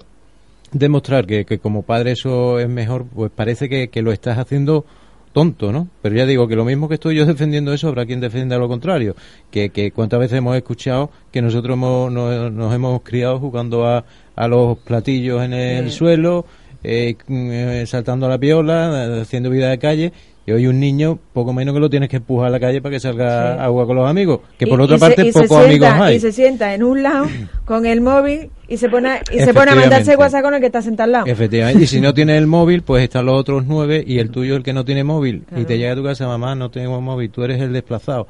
[0.70, 4.86] demostrar que, que como padre eso es mejor, pues parece que, que lo estás haciendo
[5.32, 5.88] tonto, ¿no?
[6.02, 8.68] Pero ya digo que lo mismo que estoy yo defendiendo eso, habrá quien defienda lo
[8.68, 9.16] contrario.
[9.50, 14.04] Que, que cuántas veces hemos escuchado que nosotros hemos, nos, hemos criado jugando a,
[14.36, 16.44] a los platillos en el suelo,
[16.84, 20.12] eh, mm, saltando a la piola, haciendo vida de calle,
[20.44, 22.94] y hoy un niño, poco menos que lo tienes que empujar a la calle para
[22.94, 24.40] que salga agua con los amigos.
[24.58, 26.16] Que por otra parte, pocos amigos hay.
[26.16, 27.26] Y se sienta en un lado
[27.64, 30.66] con el móvil y se pone, y se pone a mandarse WhatsApp con el que
[30.66, 31.26] está sentado al lado.
[31.26, 31.84] Efectivamente.
[31.84, 34.62] Y si no tiene el móvil, pues están los otros nueve y el tuyo el
[34.62, 35.44] que no tiene móvil.
[35.54, 38.26] Y te llega a tu casa, mamá, no tengo móvil, tú eres el desplazado.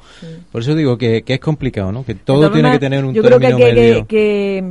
[0.51, 2.03] Por eso digo que, que, es complicado, ¿no?
[2.03, 4.63] Que todo tiene que tener un yo creo que, que, que,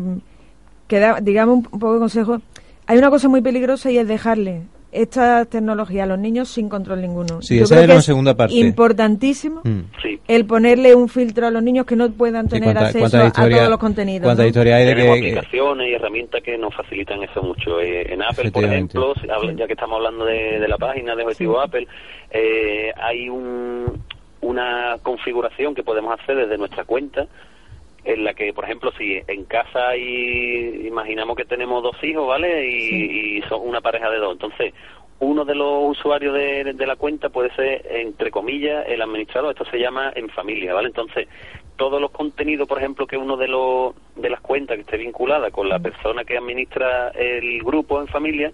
[0.88, 2.42] que, da, digamos un poco de consejo.
[2.86, 7.00] Hay una cosa muy peligrosa y es dejarle esta tecnología a los niños sin control
[7.00, 7.40] ninguno.
[7.40, 8.54] Sí, esa es la segunda parte.
[8.54, 9.80] Importantísimo mm.
[10.28, 13.78] el ponerle un filtro a los niños que no puedan tener acceso a todos los
[13.78, 14.26] contenidos.
[14.26, 17.80] ¿Cuántas historias hay de que aplicaciones y herramientas que nos facilitan eso mucho?
[17.80, 19.14] Eh, en Apple, por ejemplo,
[19.56, 21.86] ya que estamos hablando de, la página de Objetivo Apple,
[22.30, 24.02] eh, hay un,
[24.42, 27.26] una configuración que podemos hacer desde nuestra cuenta
[28.04, 32.66] en la que, por ejemplo, si en casa hay, imaginamos que tenemos dos hijos, ¿vale?
[32.66, 34.32] Y, son una pareja de dos.
[34.32, 34.74] Entonces,
[35.20, 39.52] uno de los usuarios de, de, la cuenta puede ser, entre comillas, el administrador.
[39.52, 40.88] Esto se llama en familia, ¿vale?
[40.88, 41.28] Entonces,
[41.76, 45.50] todos los contenidos, por ejemplo, que uno de los de las cuentas que esté vinculada
[45.50, 48.52] con la persona que administra el grupo en familia,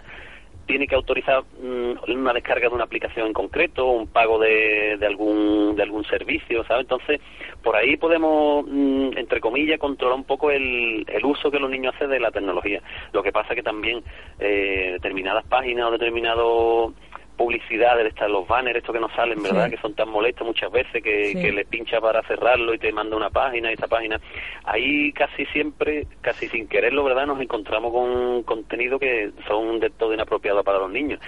[0.69, 5.07] tiene que autorizar mm, una descarga de una aplicación en concreto, un pago de, de
[5.07, 6.83] algún de algún servicio, ¿sabes?
[6.83, 7.21] Entonces,
[7.63, 11.95] por ahí podemos, mm, entre comillas, controlar un poco el, el uso que los niños
[11.95, 12.83] hacen de la tecnología.
[13.13, 14.05] Lo que pasa que también
[14.39, 16.93] eh, determinadas páginas o determinados
[17.39, 19.71] publicidades, de estas, los banners, estos que nos salen, ¿verdad?
[19.71, 23.17] Que son tan molestos muchas veces que, que le pincha para cerrarlo y te manda
[23.17, 24.21] una página y esa página.
[24.65, 27.27] Ahí casi siempre, casi sin quererlo, ¿verdad?
[27.27, 31.21] Nos encontramos con contenido que son de todo inapropiado para los niños.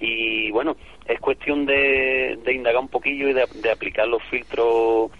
[0.00, 5.10] Y bueno, es cuestión de, de indagar un poquillo y de, de aplicar los filtros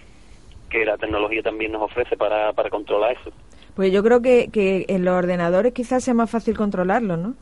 [0.70, 3.32] que la tecnología también nos ofrece para, para controlar eso.
[3.74, 7.34] Pues yo creo que, que en los ordenadores quizás sea más fácil controlarlo, ¿no?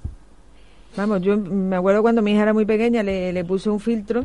[0.96, 4.24] Vamos, yo me acuerdo cuando mi hija era muy pequeña, le, le puse un filtro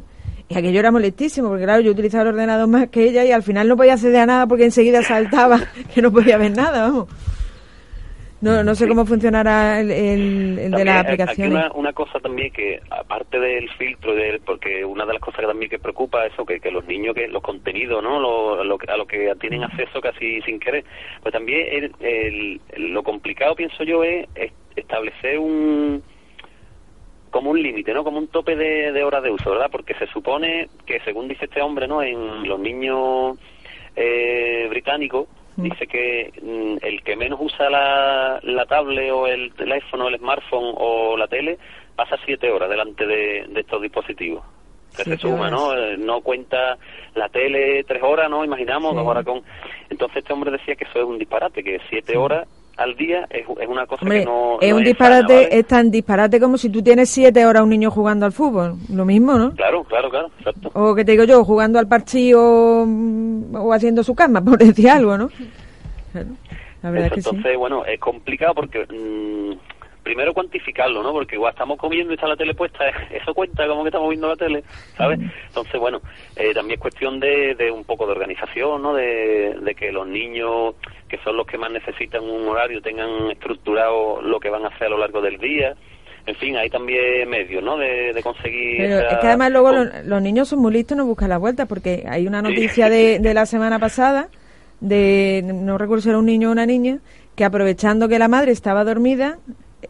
[0.51, 3.43] y aquello era molestísimo, porque claro, yo utilizaba el ordenador más que ella y al
[3.43, 5.59] final no podía acceder a nada porque enseguida saltaba
[5.93, 7.07] que no podía ver nada, vamos.
[8.41, 11.51] No, no sé cómo funcionará el, el, de la aplicación.
[11.51, 15.47] Una, una cosa también que, aparte del filtro, de, porque una de las cosas que
[15.47, 18.19] también que preocupa es eso, que, que los niños, que los contenidos, ¿no?
[18.19, 20.84] Lo, lo, a lo que tienen acceso casi sin querer,
[21.22, 24.28] pues también el, lo complicado, pienso yo, es
[24.76, 26.01] establecer un
[27.32, 28.04] como un límite, ¿no?
[28.04, 29.70] Como un tope de, de horas de uso, ¿verdad?
[29.72, 32.04] Porque se supone que, según dice este hombre, ¿no?
[32.04, 33.38] En los niños
[33.96, 35.64] eh, británicos, mm.
[35.64, 40.76] dice que mm, el que menos usa la, la tablet o el teléfono, el smartphone
[40.78, 41.58] o la tele,
[41.96, 44.44] pasa siete horas delante de, estos dispositivos.
[44.96, 45.74] Que se suma, ¿no?
[45.74, 46.78] Eh, no cuenta
[47.16, 48.44] la tele tres horas, ¿no?
[48.44, 49.42] Imaginamos, dos horas con...
[49.90, 52.46] Entonces este hombre decía que eso es un disparate, que siete horas
[52.82, 55.50] al día es, es una cosa Hombre, que no es no un disparate, ¿vale?
[55.52, 58.76] es tan disparate como si tú tienes siete horas un niño jugando al fútbol.
[58.90, 59.52] Lo mismo, ¿no?
[59.56, 60.72] Claro, claro, claro, exacto.
[60.74, 62.86] O que te digo yo, jugando al parchís o,
[63.74, 65.30] haciendo su cama, por decir algo, ¿no?
[66.12, 66.28] Claro,
[66.82, 67.30] la verdad Eso, es que sí.
[67.30, 69.70] entonces, bueno, es complicado porque mm,
[70.04, 71.12] primero cuantificarlo, ¿no?
[71.14, 74.28] Porque igual estamos comiendo y está la tele puesta, eso cuenta como que estamos viendo
[74.28, 74.64] la tele,
[74.97, 75.20] ¿sabes?
[75.47, 76.02] Entonces, bueno,
[76.36, 78.93] eh, también es cuestión de, de un poco de organización, ¿no?
[78.93, 80.76] De, de que los niños,
[81.08, 84.88] que son los que más necesitan un horario, tengan estructurado lo que van a hacer
[84.88, 85.74] a lo largo del día.
[86.28, 87.78] En fin, hay también medios, ¿no?
[87.78, 88.78] De, de conseguir...
[88.78, 91.39] Pero esa- es que además luego los, los niños son muy listos, no buscan la
[91.39, 94.30] vuelta, porque hay una noticia de, de la semana pasada,
[94.80, 96.99] de, no recuerdo si era un niño o una niña,
[97.36, 99.39] que aprovechando que la madre estaba dormida,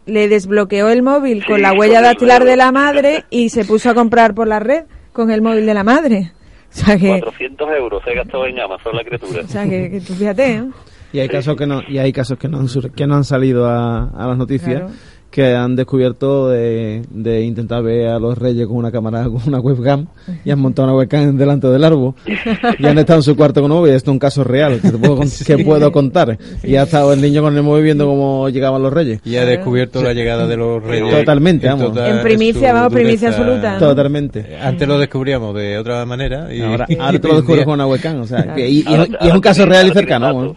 [0.06, 3.94] le desbloqueó el móvil con la huella dactilar de la madre y se puso a
[3.94, 4.84] comprar por la red
[5.14, 6.32] con el móvil de la madre.
[6.72, 9.42] O sea que, 400 euros se gastó en Amazon la criatura.
[9.44, 10.64] o sea que, que tú fíjate, ¿eh?
[11.12, 13.26] Y hay casos que no y hay casos que no han, sur- que no han
[13.26, 14.94] salido a, a las noticias Claro.
[15.32, 19.59] Que han descubierto de, de intentar ver a los reyes con una cámara con una
[19.59, 20.05] webcam
[20.43, 22.13] y han montado una webcam delante del árbol
[22.77, 24.91] y han estado en su cuarto con un móvil esto es un caso real que,
[24.91, 28.49] te puedo, que puedo contar y ha estado el niño con el móvil viendo cómo
[28.49, 31.09] llegaban los reyes Y ha descubierto la llegada de los reyes.
[31.09, 31.97] Totalmente, en vamos.
[31.97, 36.53] En primicia, vamos, primicia absoluta, totalmente Antes lo descubríamos de otra manera.
[36.53, 38.55] Y ahora, ahora te lo descubres con una webcam o sea, Claro.
[38.55, 40.55] que- y, y- Ahora- y es un caso real y cercano.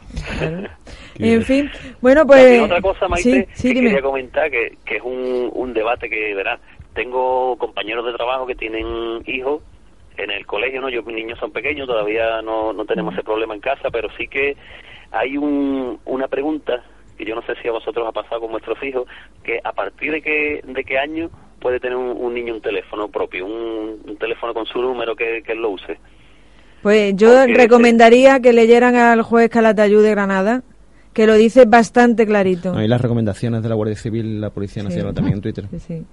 [1.18, 2.60] En fin, bueno, pues...
[2.62, 3.88] otra cosa, Maite, sí, sí, que dime.
[3.90, 6.60] quería comentar, que, que es un, un debate que, verás,
[6.94, 8.86] tengo compañeros de trabajo que tienen
[9.26, 9.62] hijos
[10.16, 10.88] en el colegio, ¿no?
[10.88, 14.28] Yo, mis niños son pequeños, todavía no, no tenemos ese problema en casa, pero sí
[14.28, 14.56] que
[15.10, 16.82] hay un, una pregunta
[17.16, 19.06] que yo no sé si a vosotros ha pasado con vuestros hijos,
[19.44, 23.08] que a partir de qué, de qué año puede tener un, un niño un teléfono
[23.08, 25.96] propio, un, un teléfono con su número que, que él lo use.
[26.82, 30.62] Pues yo Porque- recomendaría que leyeran al juez Calatayud de Granada,
[31.14, 32.74] que lo dice bastante clarito.
[32.74, 34.88] No, y las recomendaciones de la Guardia Civil la Policía Sí.
[34.88, 36.04] Nacional también en Twitter Sí, sí.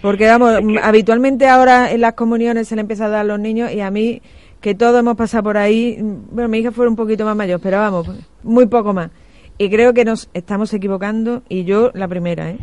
[0.00, 3.72] Porque, vamos, habitualmente ahora en las comuniones se le empieza a dar a los niños
[3.72, 4.20] y a mí,
[4.60, 7.78] que todos hemos pasado por ahí, bueno, mi hija fue un poquito más mayor, pero
[7.78, 8.08] vamos,
[8.42, 9.10] muy poco más.
[9.58, 12.58] Y creo que nos estamos equivocando y yo la primera, ¿eh?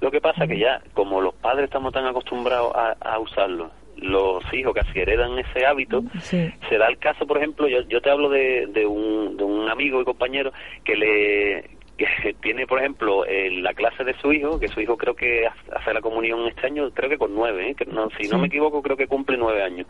[0.00, 3.70] Lo que pasa que ya, como los padres estamos tan acostumbrados a, a usarlo,
[4.02, 6.52] los hijos casi heredan ese hábito, Sí.
[6.68, 9.68] se da el caso, por ejemplo, yo, yo te hablo de, de, un, de un
[9.68, 10.52] amigo y compañero
[10.84, 14.96] que le que tiene, por ejemplo, en la clase de su hijo, que su hijo
[14.96, 17.74] creo que hace la comunión este año, creo que con nueve, ¿eh?
[17.74, 19.86] que no, si no me equivoco, creo que cumple nueve años.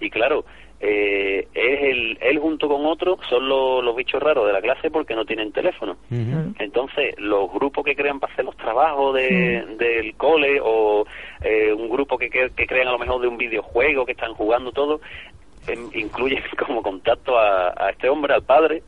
[0.00, 0.44] Y claro,
[0.84, 4.90] eh, es el, él junto con otro son los, los bichos raros de la clase
[4.90, 5.96] porque no tienen teléfono.
[6.58, 11.06] Entonces, los grupos que crean para hacer los trabajos de, del cole o
[11.40, 14.34] eh, un grupo que, que, que crean a lo mejor de un videojuego que están
[14.34, 15.00] jugando todo,
[15.68, 18.82] em, incluyen como contacto a, a este hombre, al padre.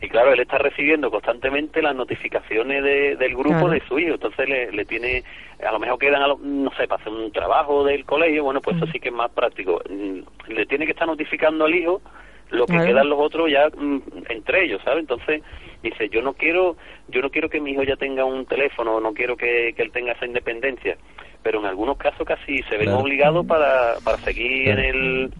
[0.00, 3.70] Y claro, él está recibiendo constantemente las notificaciones de- del grupo Claro.
[3.70, 4.14] de su hijo.
[4.14, 5.22] Entonces le, le tiene,
[5.66, 8.60] a lo mejor quedan, a lo- no sé, para hacer un trabajo del colegio, bueno,
[8.60, 9.80] pues eso sí que es más práctico.
[9.88, 12.02] Mm, Le tiene que estar notificando al hijo
[12.50, 15.00] lo que quedan los otros ya mm, entre ellos, ¿sabes?
[15.00, 15.42] Entonces
[15.82, 16.76] dice, yo no quiero,
[17.08, 19.90] yo no quiero que mi hijo ya tenga un teléfono, no quiero que, que él
[19.92, 20.98] tenga esa independencia,
[21.42, 23.00] pero en algunos casos casi se ven Claro.
[23.00, 24.80] obligados para, para seguir Claro.
[24.80, 25.32] en el,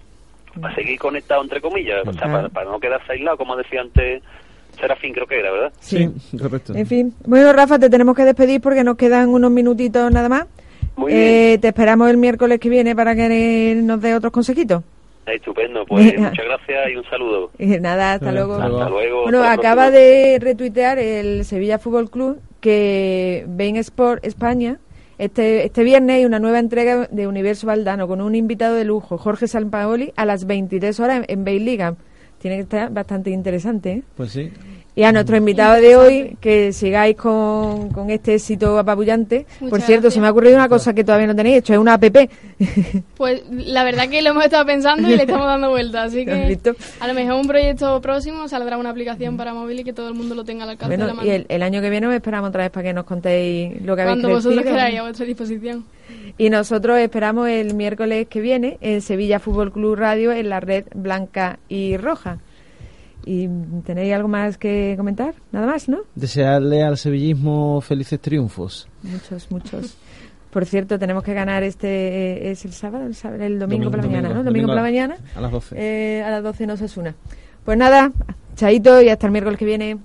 [0.60, 4.22] para seguir conectado entre comillas, o sea, para, para no quedarse aislado, como decía antes
[4.74, 5.72] Serafín, creo que era, ¿verdad?
[5.80, 6.10] Sí.
[6.38, 7.14] correcto En fin.
[7.26, 10.46] Bueno, Rafa, te tenemos que despedir porque nos quedan unos minutitos nada más.
[10.96, 14.82] Muy Eh, te esperamos el miércoles que viene para que nos dé otros consejitos.
[15.26, 17.50] Estupendo, pues muchas gracias y un saludo.
[17.58, 18.54] Y nada, hasta luego.
[18.54, 19.22] Hasta luego.
[19.22, 24.78] Bueno, hasta acaba de retuitear el Sevilla Fútbol Club que Bain Sport España
[25.18, 29.16] este, este viernes hay una nueva entrega de Universo Valdano con un invitado de lujo,
[29.16, 31.94] Jorge Sampaoli, a las 23 horas en, en Bain Liga.
[32.44, 34.02] Tiene que estar bastante interesante, ¿eh?
[34.18, 34.52] pues sí
[34.94, 39.46] Y a nuestro invitado de hoy, que sigáis con, con este éxito apabullante.
[39.60, 40.12] Muchas Por cierto, gracias.
[40.14, 42.04] se me ha ocurrido una cosa que todavía no tenéis hecho, es una app.
[43.16, 46.26] Pues la verdad que lo hemos estado pensando y le estamos dando vueltas, así ¿Has
[46.26, 46.76] que visto?
[47.00, 50.14] a lo mejor un proyecto próximo saldrá una aplicación para móvil y que todo el
[50.14, 51.26] mundo lo tenga al alcance de la mano.
[51.26, 53.96] y el, el año que viene os esperamos otra vez para que nos contéis lo
[53.96, 55.84] que habéis Cuando vosotros queráis, a vuestra disposición.
[56.38, 60.84] Y nosotros esperamos el miércoles que viene en Sevilla Fútbol Club Radio en la red
[60.94, 62.38] blanca y roja.
[63.26, 63.48] ¿Y
[63.84, 65.34] tenéis algo más que comentar?
[65.52, 66.00] Nada más, ¿no?
[66.14, 69.96] desearle al sevillismo felices triunfos Muchos, muchos.
[70.50, 72.50] Por cierto, tenemos que ganar este...
[72.50, 73.06] ¿Es el sábado?
[73.06, 74.44] El, sábado, el domingo, por la Domingo, mañana, ¿no?
[74.44, 75.16] domingo Domingo por la a- mañana.
[75.34, 77.14] a las 12 Eh, a las 12 no se una.
[77.64, 78.12] Pues nada,
[78.54, 79.96] chaito y hasta el miércoles que viene.